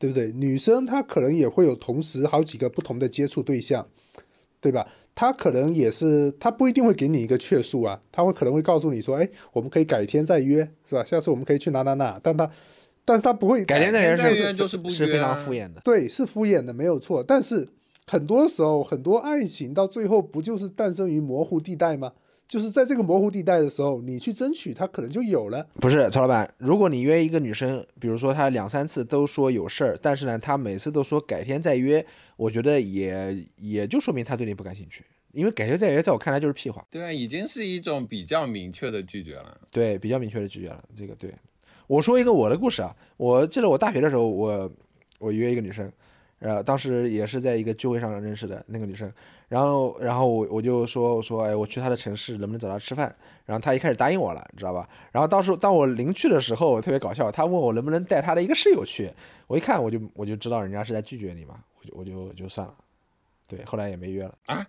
[0.00, 0.32] 对不对？
[0.32, 3.86] 女生她可能也会有同时好几个不同的接触对象，
[4.60, 4.88] 对吧？
[5.12, 11.04] 他可能也是，他不一定会给你一个确数啊，他会可能会告诉你说，哎，我们可以改天再约，是吧？
[11.04, 12.50] 下次我们可以去哪哪哪，但他，
[13.10, 15.80] 但是他不会改天再约就是不是非常敷衍的。
[15.82, 17.24] 对，是敷衍的，没有错。
[17.24, 17.68] 但是
[18.06, 22.12] 很多时候，很多爱情到最后不就是诞生于模糊地带吗？
[22.46, 25.66] 就是在这个模糊地带的时候，你去争取，他可能就有了。
[25.80, 32.06] 不是曹老板，如果你约一个女生，比如说她两三次都说有事儿，但是呢，她每次都说改天再约，
[32.36, 39.60] 我觉得也也就说明她对你不感兴趣，因为改天再约在我看来就是屁话，对啊，已经是一种比较明确的拒绝了。
[39.72, 40.84] 对，比较明确的拒绝了。
[40.96, 41.32] 这个对，
[41.90, 44.70] 我说一个我的故事啊，我记得我大学的时候，我
[45.18, 45.92] 我约一个女生，
[46.38, 49.12] 呃，当时也是在一个聚会上认识的那个女生，
[49.48, 53.12] 然后然后我我就说我说哎，我去她的城市能不能找她吃饭？
[53.44, 54.88] 然后她一开始答应我了，知道吧？
[55.10, 59.10] 然后到时当我临去的时候，特别搞笑，她问我能不能带她的一个室友去，
[59.48, 61.56] 我一看我就我就知道人家是在拒绝你嘛，
[61.92, 62.74] 我就我就就算了，
[63.48, 64.64] 对，后来也没约了啊。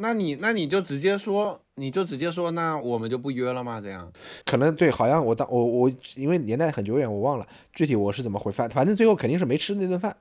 [0.00, 3.80] 那你那你就直接说，你就直接说，那我们就不约了吗？
[3.80, 4.10] 这样
[4.46, 10.16] 可能对，好像我当我我因为年代很久远，我忘了具体我是怎么回，反反正最后肯定是没吃那顿饭。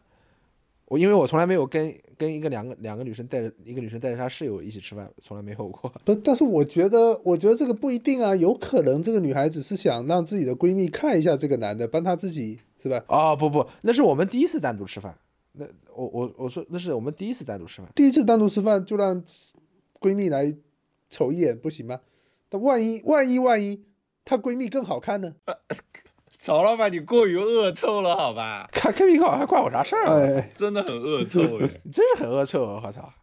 [0.85, 5.93] 我因为我从来没有跟跟一个两个两个女生带着一个女生带着她室友一起吃饭，从来没有过。
[6.03, 13.03] 不，但是我觉得，我觉得这个不一定啊，有可能这个女孩子是想让自己的闺蜜看一下这个男的，帮她自己是吧？
[13.07, 15.15] 哦不不，那是我们第一次单独吃饭。
[15.51, 15.65] 那
[15.95, 17.91] 我我我说那是我们第一次单独吃饭。
[17.93, 19.23] 第一次单独吃饭就让
[19.99, 20.55] 闺蜜来
[21.09, 21.99] 瞅一眼，不行吗？
[22.49, 23.85] 但万一万一万一
[24.25, 25.35] 她闺蜜更好看呢？
[26.37, 28.69] 曹老板，你过于恶臭了，好吧？
[28.71, 30.15] 看 K P 搞还关我啥事儿啊？
[30.15, 31.67] 哎，真的很恶臭哎。
[31.91, 32.81] 真是很恶臭啊！
[32.85, 33.13] 我操，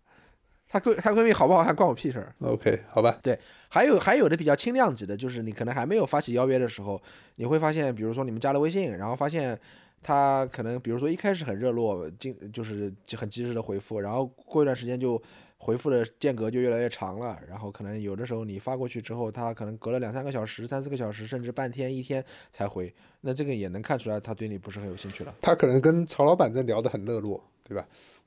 [0.69, 2.35] 她闺她闺蜜好不好看关我屁事儿。
[2.41, 3.39] OK，好吧，对
[3.71, 7.01] 还有还有的比较轻量级的，就是你可能还没有发起邀约的时候，
[7.37, 9.59] 你会发现，比如说你们加了微信，然后发现
[10.03, 15.21] 她可能比如说一开始很热络，经就是很及时的回复，然后过一段时间就
[15.59, 25.35] 回复的间隔就越来越长了，然后可能有的时候你发过去之后，他可能隔了两三个小时、三四个小时，甚至半天、一天才回，那这个也能看出来他对你不是很有兴趣了。
[25.41, 27.87] 他可能跟曹老板在聊得很热络，对吧？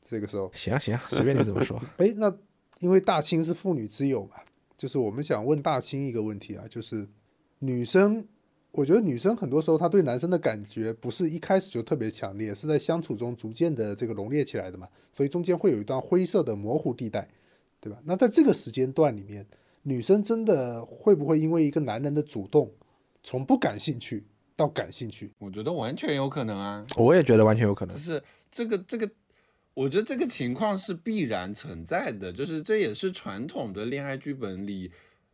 [0.10, 1.80] 这个时候，行啊行啊，随便你怎么说。
[1.98, 2.36] 哎，那
[2.80, 4.38] 因为大清是妇女之友嘛，
[4.76, 7.08] 就是我们想问大清一个问题啊，就是
[7.60, 8.26] 女生，
[8.72, 17.28] 我觉得女生很多时候她对男生的感觉不是一开始就特别强烈，是在相处中逐渐的这个浓烈起来的嘛，所以中间会有一段灰色的模糊地带，
[17.82, 17.99] 对吧？
[18.05, 19.45] 那在这个时间段里面，
[19.84, 22.72] 女生真的会不会因为一个男人的主动，
[23.24, 24.24] 从不感兴趣
[24.55, 25.34] 到感兴趣？
[25.39, 28.01] 我觉得完全有可能啊，我也觉得完全有可能就。
[28.01, 29.09] 是这个这个，
[29.74, 34.91] 我觉得这个情况是必然存在的，就是这也是传统的恋爱剧本里。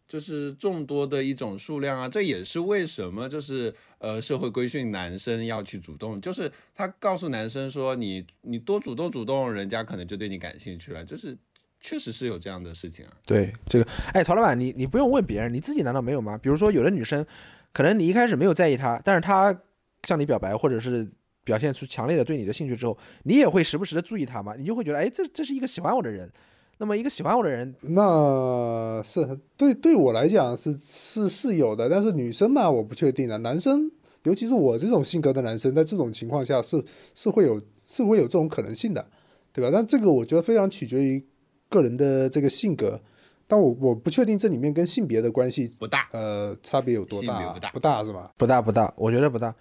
[0.07, 11.35] 就是众多的一种数量啊，这也是为什么就是呃社会规训男生要去主动，就是他告诉男生说你你多主动主动，人家可能就对你感兴趣了，就是
[11.81, 13.11] 确实是有这样的事情啊。
[13.25, 16.37] 对这个，哎，曹老板，你你不用问别人，你自己难道没有吗？
[16.37, 17.25] 比如说，有的女生，
[17.73, 19.59] 可能你一开始没有在意她，但是她
[20.03, 21.07] 向你表白，或者是
[21.43, 26.31] 表现出强烈的对你的兴趣之后，你也会时不时的注意她嘛，你就会觉得，哎，这这是一个喜欢我的人。
[26.77, 33.37] 那么一个喜欢我的人，那是对对我来讲是是是有的，但是女生嘛，我不确定啊。
[33.37, 33.89] 男生，
[34.23, 39.05] 尤其是我这种性格的男生，在这种情况下是是会有是会有这种可能性的，
[39.53, 39.69] 对吧？
[39.71, 41.25] 但这个我觉得非常取决于
[41.69, 42.99] 个人的这个性格，
[43.47, 48.31] 但我我不确定这里面跟性别的关系不大，呃差别有多大啊，性别不大不大是吧？
[48.37, 49.55] 不大不大，我觉得不大。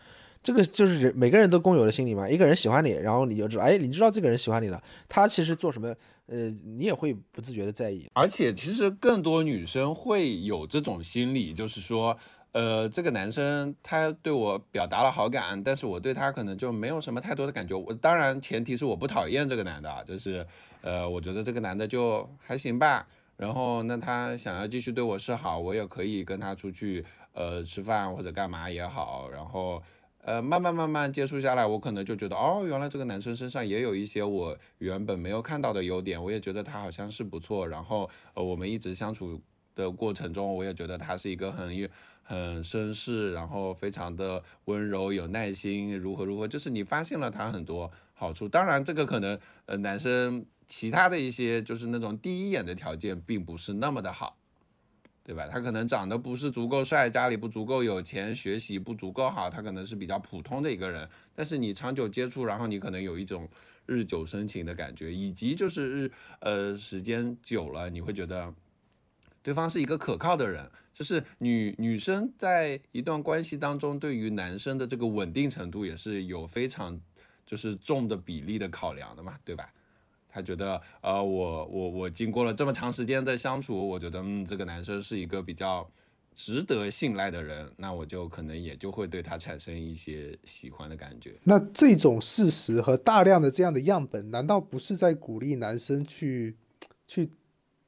[0.45, 2.28] 这个就是每个人都共有的心理嘛。
[2.28, 5.88] 一个人喜欢你，然后你就知道，哎，你知道这个人喜欢你了，他其实做什么，
[6.26, 8.07] 呃，你也会不自觉的在意。
[8.12, 12.16] 而且其实更多女生会有这种心理，就是说，
[12.53, 17.74] 呃，这个男生他对我表达了好感，但是我对他可能就没有什么太多的感觉。
[17.74, 20.47] 我当然前提是我不讨厌这个男的，就是
[20.82, 23.07] 呃，我觉得这个男的就还行吧。
[23.36, 29.28] 然后那他想要继续对我示好，我也可以跟他出去呃吃饭或者干嘛也好。
[29.32, 29.82] 然后
[30.24, 37.68] 呃慢慢慢慢接触下来，我可能就觉得哦，原来这个男生身上也有一些我原本没有看到的优点，我也觉得他好像是不错。
[37.68, 39.40] 然后呃我们一直相处
[39.74, 41.86] 的过程中，我也觉得他是一个很有
[42.22, 48.48] 很绅士，然后非常的温柔、有耐心，如何如何，就是你发现了他很多好处。
[48.48, 54.38] 当然，这个可能呃男生其他的一些就是那种第一眼的条件并不是那么的好，
[55.24, 55.48] 对吧？
[55.50, 61.08] 他可能长得不是足够帅，家里不足够有钱，学习不足够好，他可能是比较普通的一个人。
[61.34, 63.48] 但是你长久接触，然后你可能有一种
[63.86, 68.52] 日久生情的感觉，以及就是日呃时间久了，你会觉得
[69.42, 70.70] 对方是一个可靠的人。
[70.92, 77.00] 就是女女生在一段关系当中，对于男生的这个稳定程度也是有非常
[77.44, 79.72] 就是重的比例的考量的嘛，对吧？
[80.35, 85.89] 他觉得呃我我我经过了这么长时间的相处，我觉得嗯这个男生是一个比较
[86.35, 91.35] 值得信赖的人，那我就可能也就会对他产生一些喜欢的感觉。
[91.45, 96.57] 那这种事实和大量的这样的样本，难道不是在鼓励男生去
[97.07, 97.30] 去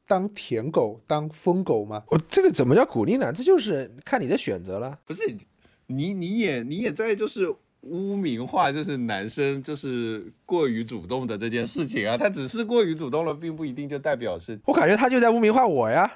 [0.07, 2.05] 当舔狗、当疯狗吗？
[2.07, 3.33] 我这个怎么叫鼓励呢？
[3.33, 5.01] 这就是看你的选择了。
[5.05, 5.37] 不是
[5.89, 7.53] 你你也你也在就是
[7.89, 16.11] 污名化，就是男生就是过于主动的这件事情啊，他只是过于主动了，并不一定就代表是 我感觉他就在污名化我呀。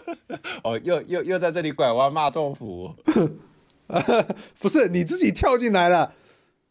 [0.64, 2.94] 哦，又又又在这里拐弯骂政府。
[4.58, 6.14] 不是你自己跳进来了，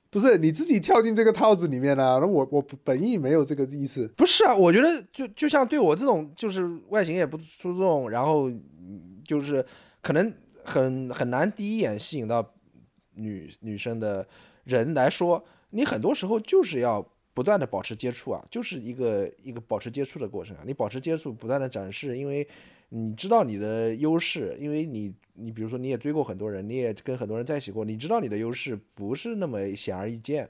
[0.10, 2.20] 不是你自己跳进这个套子里面了。
[2.20, 4.08] 那我我本意没有这个意思。
[4.18, 9.64] 不是啊，我觉得就就像对我这种就是外形也不出众，然后嗯就是
[10.02, 10.34] 可能
[10.64, 12.42] 很很难第一眼吸引到
[13.16, 14.28] 女女生的
[14.64, 20.64] 人来说，你很多时候就是要不断的保持接触啊，就是一个一个保持接触的过程啊。
[20.66, 22.48] 你保持接触，不断的展示，因为
[22.90, 30.48] 你知道你的优势，因为你你比如说你也追过很多人，你也跟很多人在一起过，你知道你的优势不是那么显而易见，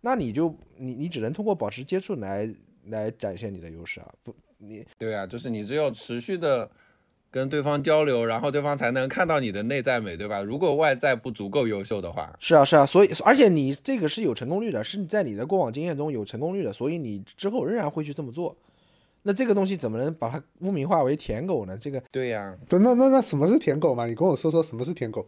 [0.00, 2.48] 那你就你你只能通过保持接触来
[2.86, 6.70] 来展现你的优势啊，不你对啊，就是你只有持续的
[7.32, 10.42] 跟对方交流，然后对方才能看到你的内在美，对吧？
[10.42, 18.54] 如果外在不足够优秀的话，是啊是啊，所以而且你这个是有成功率的，是在你的过往经验中有成功率的，所以你之后仍然会去这么做。
[19.22, 21.78] 那这个东西怎么能把它污名化为舔狗呢？
[21.78, 24.06] 这个对呀、不，那那那什么是舔狗嘛？
[24.06, 25.26] 你跟我说说什么是舔狗？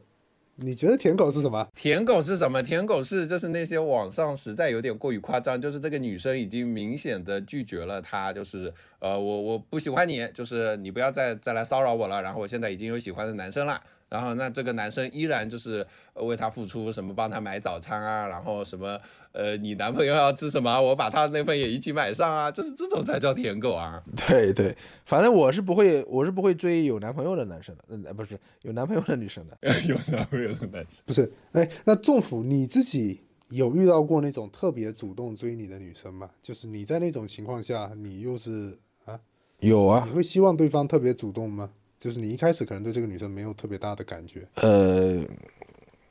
[0.56, 1.66] 你觉得舔狗是什么？
[1.74, 2.62] 舔狗是什么？
[2.62, 13.80] 舔狗是就是那些网上实在有点过于夸张，就是这个女生已经明显的拒绝了他，就是呃我我不喜欢你，就是你不要再再来骚扰我了，然后我现在已经有喜欢的男生了。
[14.14, 18.96] 然后那这个男生依然就是呃为她付出，什么帮她买早餐啊，然后什么
[19.32, 24.00] 呃你男朋友要吃什么，我把他那份也一起买上啊，就是这种才叫舔狗啊。
[24.28, 29.58] 对对，反正我是不会我是不会追有男朋友的男生的，嗯呃不是有男朋友的女生的。
[29.88, 36.30] 有男朋友的男生， 不是，哎，那政府你自己有遇到过那种特别主动追你的女生吗？
[36.40, 39.18] 就是你在那种情况下，你又是啊，
[39.58, 41.70] 有啊你，会希望对方特别主动吗？
[42.04, 45.24] 就是你一开始可能对这个女生没有特别大的感觉，呃，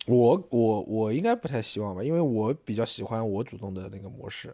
[0.07, 4.51] 我我我应该不太希望吧，因为我比较喜欢我主动的那个模式，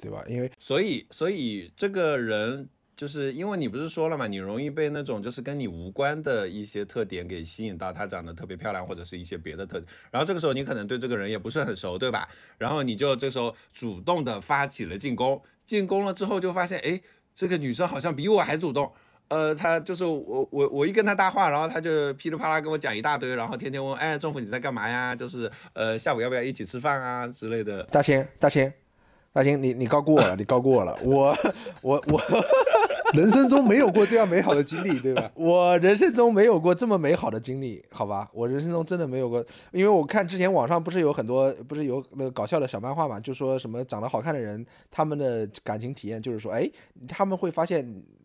[0.00, 0.24] 对吧？
[0.26, 2.66] 因为所以，所以这个人
[2.96, 9.86] 就是因为你不是说了嘛，你容易被那种就是跟你无关的一些特点给吸引到，她长得特别漂亮，或者是一些别的特点。
[10.10, 12.26] 然后这个时候你可能对这个人也不是很熟，对吧？
[12.56, 16.98] 然后你就这时候主动的发起了进攻，进攻了之后就发现，哎，
[17.34, 18.90] 这个女生好像比我还主动。
[19.28, 25.14] 呃，他就是我我我一跟他搭话，然后他就噼里啪啦跟我讲一大堆，然后天天问，哎，政府你在干嘛呀？
[25.14, 27.82] 就是呃下午要不要一起吃饭啊之类的。
[27.84, 28.72] 大千大千
[29.32, 31.36] 大千，你你高估我了，你高估我了，我
[31.82, 32.20] 我我
[33.14, 35.30] 人生中没有过这样美好的经历，对吧？
[35.34, 38.28] 我人生中没有过这么美好的经历，好吧？
[38.34, 46.68] 我人生中真的没有过，因为我看之前网上不是有很多，不是有那个搞笑的小漫画嘛，就说什么长得好看的人，他们的感情体验就是说，哎，
[47.06, 47.82] 他们会发现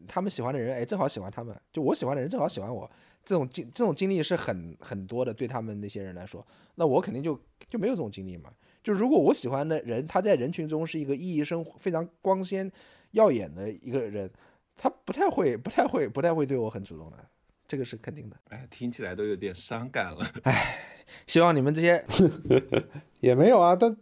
[0.07, 2.89] 他们喜欢的人，哎，正好喜欢他们，就我喜欢的人正好喜欢我，
[3.23, 6.45] 这种经这种经历是很很多的，对他们那些人来说，
[6.75, 7.39] 那我肯定就
[7.69, 8.51] 就没有这种经历嘛。
[8.83, 12.69] 就如果我喜欢的人，他在人群中是一个熠熠生非常光鲜
[13.11, 14.29] 耀眼的一个人，
[14.75, 17.17] 他不太会不太会不太会对我很主动的，
[17.67, 18.35] 这个是肯定的。
[18.49, 20.25] 哎，听起来都有点伤感了。
[20.43, 20.89] 哎
[21.27, 22.03] 希望你们这些
[23.19, 23.95] 也没有啊，但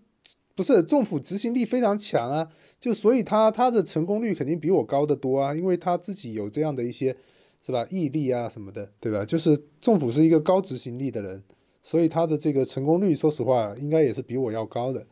[0.55, 2.47] 不是政府执行力非常强啊，
[2.81, 7.15] 就所以他他的成功率肯定比我高得多啊，因为他自己有这样的一些
[7.61, 9.23] 是吧毅力啊什么的，对吧？
[9.23, 11.43] 就是政府是一个高执行力的人，
[11.83, 15.05] 所以他的这个成功率，说实话应该也是比我要高的，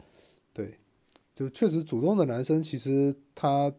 [0.52, 0.80] 对，
[1.36, 3.72] 就确实主动的男生其实他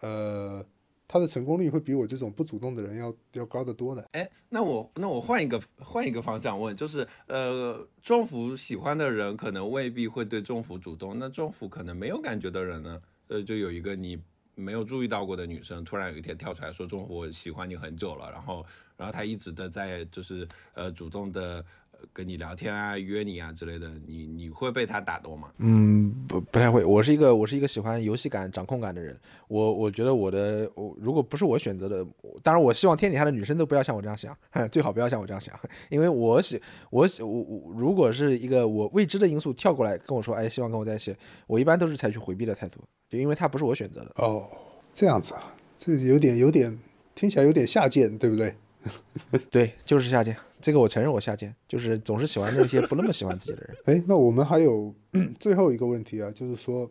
[0.00, 0.66] 呃
[1.06, 4.04] 他的成功率会比我这种不主动的人要要高得多的。
[4.10, 13.00] 哎，那我那我换一个换一个方向问，就是呃，政府喜欢的人可能未必会对政府主动，那政府可能没有感觉的人呢？
[13.28, 14.18] 呃，就有一个你
[14.54, 18.64] 没有注意到过的女生，突然有一天跳出来说政府我喜欢你很久了，然后
[18.96, 21.64] 然后她一直的在就是呃主动的
[22.12, 25.48] 跟你聊天啊、约你啊之类的，你你会被他打动吗？
[25.58, 29.18] 嗯不不太会，我是一个我是一个喜欢游戏感、掌控感的人。
[29.48, 32.06] 我我觉得我的我如果不是我选择的，
[32.42, 34.36] 当然我希望天底下的女生都不要像我这样想，
[34.70, 35.58] 最好不要像我这样想，
[35.90, 41.14] 因为我喜我喜我我如果是一个我未知的因素跳过来跟我说，哎，希望跟我在一起，
[41.46, 44.12] 我一般都是采取回避的态度，就因为他不是我选择的。
[44.16, 44.48] 哦，
[44.92, 46.76] 这样子啊，这有点有点
[47.14, 48.54] 听起来有点下贱，对不对？
[49.50, 50.36] 对，就是下贱，
[50.66, 53.76] 这个我承认我下贱，就是总是喜欢那些不那么喜欢自己的人。
[53.84, 54.92] 哎，那我们还有
[55.38, 56.90] 最后一个问题啊，就是说，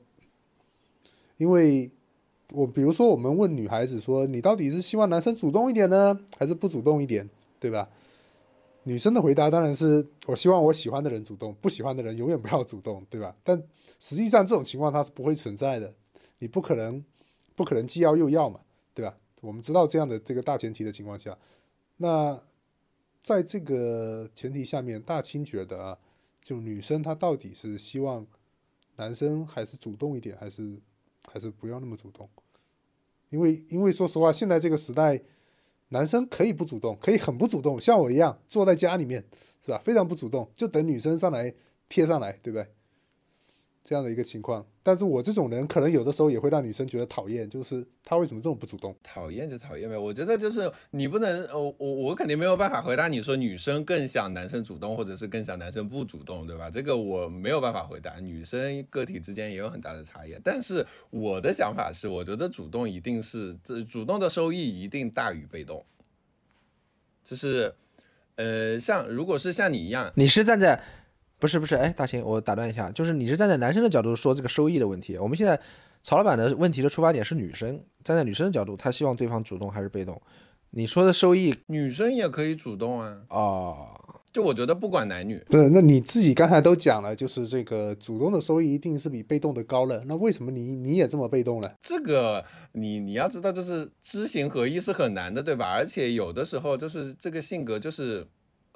[1.35, 1.91] 因为
[2.53, 7.29] 我比如说我们问女孩子说，你到底是希望男生主动一点呢，还是不主动一点，
[7.59, 7.89] 对吧？
[8.83, 13.35] 女生的回答当然是我希望我喜欢的人主动，不喜欢的人永远不要主动，对吧？
[13.43, 13.61] 但
[13.99, 15.93] 实际上这种情况它是不会存在的，
[16.39, 17.03] 你不可能
[17.57, 18.61] 不可能既要又要嘛，
[18.93, 19.17] 对吧？
[19.41, 21.37] 我们知道这样的这个大前提的情况下，
[21.97, 22.39] 那
[23.25, 25.97] 在这个前提下面，大清觉得啊，
[26.43, 28.25] 就女生她到底是希望
[28.97, 30.79] 男生还是主动一点，还是
[31.27, 32.29] 还是不要那么主动？
[33.31, 35.19] 因为因为说实话，现在这个时代。
[35.89, 39.23] 男生可以不主动，可以很不主动，像我一样坐在家里面，
[39.63, 39.79] 是吧？
[39.85, 41.53] 非常不主动，就等女生上来
[41.87, 42.67] 贴上来，对不对？
[43.87, 44.65] 这样的一个情况。
[44.81, 48.95] 但是我这种人可能有的时候也会让女生觉得讨厌，就是他为什么这么不主动？
[49.03, 49.95] 讨厌就讨厌呗。
[49.97, 56.69] 我觉得就是你不能，我我我肯定没有办法回答你说女生更想男生主动，或者是更想男生不主动，对吧？
[56.69, 58.19] 这个我没有办法回答。
[58.19, 60.35] 女生个体之间也有很大的差异。
[60.43, 65.85] 但是我的想法是，我觉得主动一定是这主动的收益一定大于被动。
[67.23, 67.73] 就是，
[68.35, 70.83] 呃，像如果是像你一样，你是站在。
[71.37, 75.17] 不是不是，哎，大秦，我打断一下，就是你是站在男生的角度说这个收益的问题。
[75.17, 75.59] 我们现在
[76.01, 80.19] 曹老板的问题的出发点是女生，站在女生的角度，她希望对方主动还是被动？
[80.71, 83.17] 你说的收益，女生也可以主动啊。
[83.29, 83.87] 哦，
[84.31, 90.01] 就我觉得不管男女，不是，那你自己刚才都讲了，就是这个主动的收益一定是比被动的高了。
[90.05, 91.73] 那为什么你你也这么被动了？
[91.81, 95.69] 这个你你要知道，就是知行合一是很难的，对吧？
[95.71, 98.25] 而且有的时候就是这个性格就是。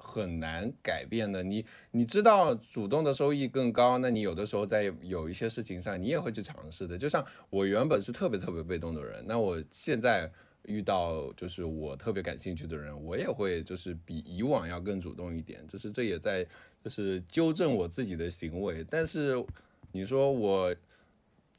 [0.02, 6.96] 很难改变的，你你知道主动的收益更高，那你有的时候在有一些事情上，你也会去尝试的。
[6.96, 10.28] 就像我原本是特别特别被动的人，那我现在
[10.64, 16.44] 遇到就是我特别感兴趣的人，我也会就是比以往要更主动一点，就是这也在
[16.82, 18.84] 就是纠正我自己的行为。
[18.88, 19.44] 但是
[19.92, 20.74] 你说我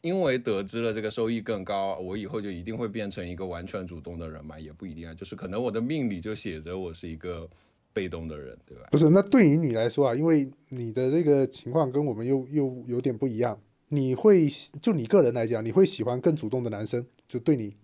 [0.01, 4.59] 因为得知了这个收益更高，我以后就一定会变成一个完全主动的人吗？
[4.59, 7.47] 也不一定啊，就是可能我的命里就写着我是一个。
[7.93, 8.87] 被动的人，对吧？
[8.91, 13.59] 不是，那对于你来说啊，因为你的这个情况跟我们又又有点不一样，
[13.89, 14.49] 你会
[14.81, 17.75] 就你个人来讲，你会喜欢更主动的男生，就对你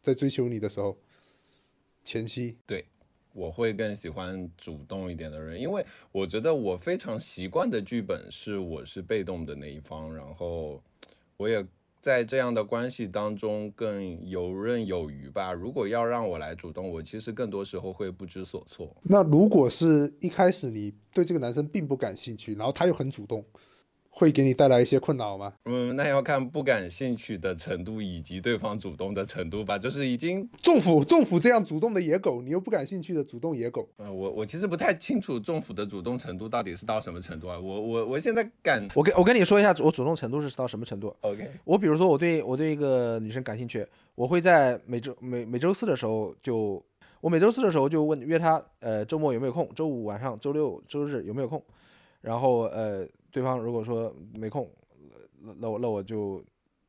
[0.00, 0.96] 在追求你的时候，
[2.04, 2.84] 前期对，
[3.32, 10.82] 我会更喜欢主动一点的人，因为我觉得我非常习惯的剧本是我是被动的那一方，然后
[11.36, 11.66] 我也。
[12.00, 15.52] 在这样的关系当中更游刃有余吧。
[15.52, 18.94] 如果要让我来主动，我其实更多时候会不知所措。
[19.02, 23.44] 那如果是一开始你对这个男生并不感兴趣，然后他又很主动。
[24.18, 25.52] 会给你带来一些困扰吗？
[25.66, 29.78] 嗯，那要看不感兴趣的程度以及对方主动的程度吧。
[29.78, 33.86] 就是已经政府政府这样主动的野狗，你又不感兴趣的主动野狗。
[33.98, 37.60] 呃，我我其实不太清楚政府的主动程度到底是到什么程度啊。
[37.60, 46.82] 我我我现在感，我跟我跟你说一下，我主动程度是到什么程度？OK，我比如说我对我对一个女生感兴趣，我会在每周每每周四的时候就，
[47.20, 49.68] 我每周四的时候就问约她，呃，周末有没有空？
[49.74, 51.62] 周五晚上、周六、周日有没有空？
[52.22, 53.06] 然后呃，
[53.36, 54.66] 对方如果说没空。
[55.42, 56.42] 那那我那我就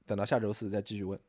[0.06, 1.19] 等到下周四再继续问，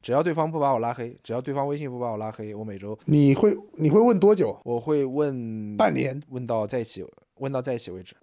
[0.00, 4.56] 只要对方不把我拉黑，只要对方微信不把我拉黑，我每周你会你会问多久？
[4.64, 7.04] 我会问半年，问到在一起，
[7.38, 8.14] 问到在一起为止。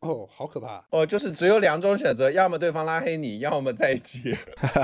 [0.00, 0.84] 哦，好可怕！
[0.90, 4.36] 哦，就是只有两种选择，要么对方拉黑你，要么在一起。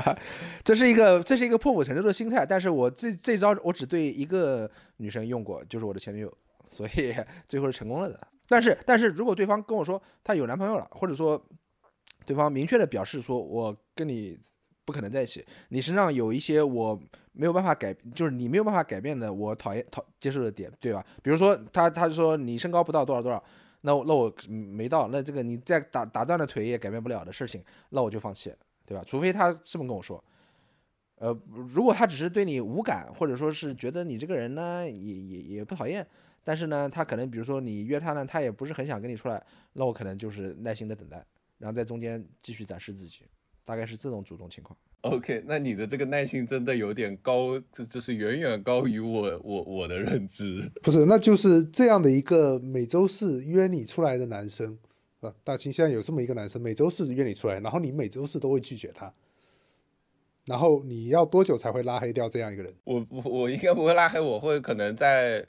[0.65, 4.67] 这是一个这是一个破釜沉舟的心态，但是我这这招我只对一个
[4.97, 6.37] 女生用过，就是我的前女友，
[6.67, 7.13] 所以
[7.47, 8.19] 最后是成功了的。
[8.51, 11.41] 但是但是如果对方跟我说他有男朋友了，或者说。
[12.23, 14.37] 对方明确的表示说：“我跟你
[14.85, 16.97] 不可能在一起，你身上有一些我
[17.33, 21.03] 没有办法改，就是你没有办法改变的，我讨厌讨接受的点，对吧？
[21.23, 23.43] 比如说他他就说你身高不到多少多少，
[23.81, 28.53] 那我那我没到，那这个你再打打断了腿也改变不了的事情，那我就放弃，
[28.85, 29.03] 对吧？
[29.05, 30.23] 除非他这么跟我说，
[31.15, 31.35] 呃，
[31.73, 36.05] 如果他只是对你无感，或者说是觉得你这个人呢也也也不讨厌，
[36.43, 39.43] 但是呢他可能比如说你约他呢，他也不是很想跟你出来，
[39.73, 41.23] 那我可能就是耐心的等待。”
[41.61, 43.23] 然后在中间继续展示自己，
[43.63, 44.75] 大概是这种主动情况。
[45.01, 50.67] OK，那你的这个耐心真的有点高，这就是远远高于我我我的认知。
[50.81, 54.79] 不是，那就是这样的一个每周四约你出来的男生
[55.19, 59.13] 啊，大清现在有这么一个男生，每周四约你出来，然后你每周四都会拒绝他，
[60.45, 62.73] 然后你要多久才会拉黑掉这样一个人？
[62.85, 65.45] 我我我应该不会拉黑，我会可能在。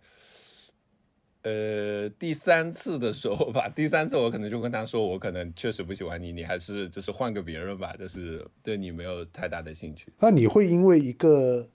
[1.43, 10.12] 呃，第三次的时候吧，第三次我可能就跟他说，我可能确实不喜欢你，你还是就是换个别人吧，就是对你没有太大的兴趣。
[10.20, 11.69] 那你会因为一个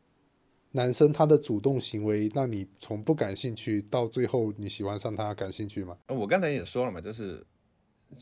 [0.72, 5.98] 男生他的主动行为，让你从不感兴趣到最后你喜欢上他感兴趣吗？
[6.07, 7.45] 我刚才也说了嘛，就是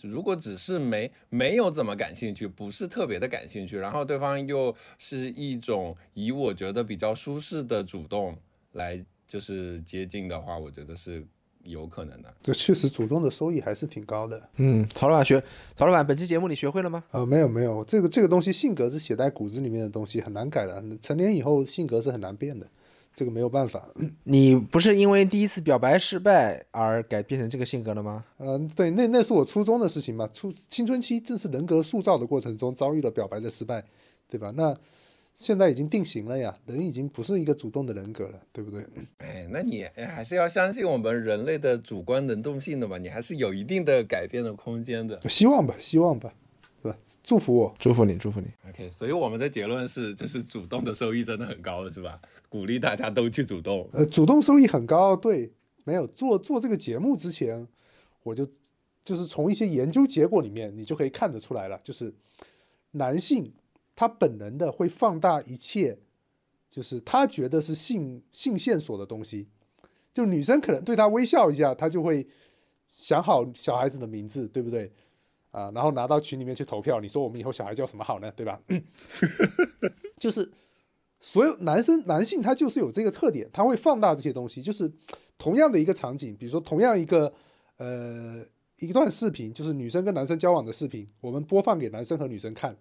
[0.02, 8.36] 如果只是没没有怎么感兴趣，不是特别的感兴趣，然后对方又是一种以我觉得比较舒适的主动
[8.72, 11.24] 来就是接近的话，我觉得是
[11.66, 12.34] 有可能的。
[12.42, 14.42] 这确实主动的收益还是挺高的。
[14.56, 15.44] 嗯，曹老板学，
[15.76, 17.04] 曹老板，本期节目你学会了吗？
[17.12, 20.84] 呃，没有没有，这个这个东西性格是写在骨子里面的东西，很难改的。
[21.02, 22.66] 成年以后性格是很难变的，
[23.14, 23.88] 这个没有办法。
[24.24, 28.24] 你不是因为第一次表白失败而改变成这个性格了吗？
[28.38, 33.84] 嗯、对，那那是我初中的事情嘛，初青春期正是人格塑造的过程中遭遇了表白的失败，
[34.30, 34.52] 对吧？
[34.56, 34.76] 那
[35.36, 38.86] 现在已经定型了呀，人已经不是一个主动的人格了，对不对？
[39.18, 45.20] 哎，那你还是要相信我们人类的主观能动性的嘛，你还是有一定的改变的空间的。
[45.30, 46.34] 希望吧，希望吧，
[46.82, 46.98] 是吧？
[47.22, 47.76] 祝福我。
[47.78, 48.48] 祝福你，祝福你。
[48.70, 52.18] OK，所以我们的结论是，就是主动的收益真的很高，是吧？
[52.48, 53.90] 鼓励大家都去主动。
[53.92, 55.52] 呃，主动收益很高，对，
[55.84, 57.68] 没有做做这个节目之前，
[58.24, 58.48] 我就
[59.04, 62.14] 就是从一些研究结果里面，你就可以看得出来了，就是
[62.92, 63.52] 男性
[63.96, 65.98] 他本能的会放大一切，
[66.70, 69.48] 就是他觉得是性性线索的东西，
[70.14, 72.28] 就女生可能对他微笑一下，他就会
[72.94, 74.92] 想好小孩子的名字，对不对？
[75.52, 78.30] 啊，然后拿到群里面去投票，你说我们以后小孩叫什么好呢？
[78.36, 78.60] 对吧？
[80.20, 80.52] 就是
[81.22, 84.62] 所有男生男性他就是有这个特点，他会放大这些东西。
[84.62, 84.92] 就是
[85.38, 87.34] 同样的一个场景，比如说同样一个
[87.78, 88.46] 呃
[88.80, 92.76] 一段视频，就是女生跟男生交往的视频，我们播放给男生和女生看，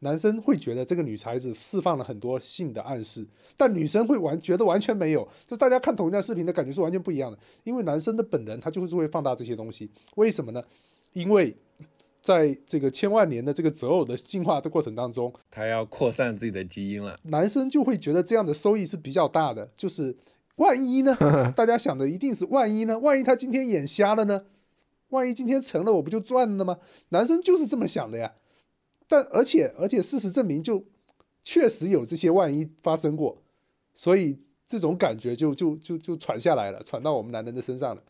[0.00, 3.26] 男生会觉得这个女孩子释放了很多性的暗示，
[3.56, 5.26] 但女生会完觉得完全没有。
[5.46, 9.90] 就大家看同一段视频的感觉是完全不一样的，因为男生的本能他就是会放大这些东西。
[10.14, 10.62] 为什么呢？
[11.14, 11.56] 因为
[12.20, 17.18] 在这个千万年的这个择偶的进化的过程当中，他要扩散自己的基因了。
[17.24, 20.16] 男生就会觉得这样的收益是比较大的，就是
[20.56, 21.16] 万一呢？
[21.56, 22.98] 大家想的一定是万一呢？
[22.98, 24.44] 万一他今天眼瞎了呢？
[25.08, 26.78] 万一今天成了，我不就赚了吗？
[27.08, 28.34] 男生就是这么想的呀。
[29.08, 30.84] 但而且而且事实证明，就
[31.42, 33.42] 确实有这些万一发生过，
[33.94, 38.02] 所以这种感觉就就就就传下来了，传到我们男人的身上了。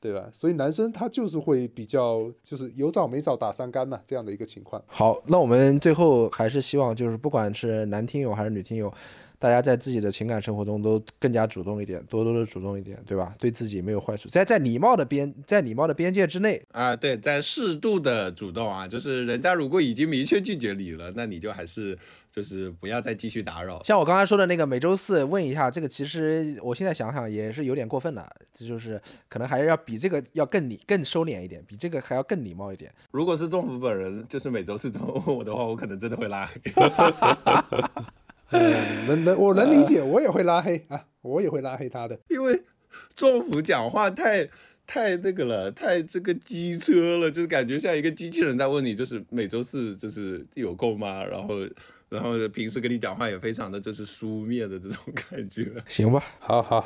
[0.00, 0.28] 对吧？
[0.32, 4.82] 所以男生他就是会比较，就是有找没找打三竿嘛，这样的一个情况。
[4.86, 8.92] 好，那我们最后还是希望，就是不管是男听友还是女听友，
[9.38, 13.34] 大家在自己的情感生活中都更加主动一点，多多的主动一点，对吧？
[13.38, 21.98] 对自己没有坏处，在在礼貌的边，在礼貌的边界之内，啊，对，在适度的主动啊，就是人家如果已经明确拒绝你了，那你就还是
[22.38, 23.82] 就是不要再继续打扰。
[23.82, 32.94] 像我刚才说的那个每周四问一下，这个其实我现在想想也是有点过分了，这就是可能还是要比这个要更礼更收敛一点，比这个还要更礼貌一点。
[33.10, 36.60] 如果是政府本人，就是每周四这么问我的话，我可能真的会拉黑。
[38.50, 42.16] 嗯，能能，我能理解，我也会拉黑啊，我也会拉黑他的。
[42.28, 42.62] 因为
[43.16, 44.48] 政府讲话太
[44.86, 51.22] 太那个了，太这个机车了，就是感觉像一个机器人在问你，就是每周四就是有空吗？
[51.24, 51.56] 然后
[52.08, 55.70] 然后平时跟你讲话也非常的就是书面的这种感觉。
[55.86, 56.84] 行吧，好好。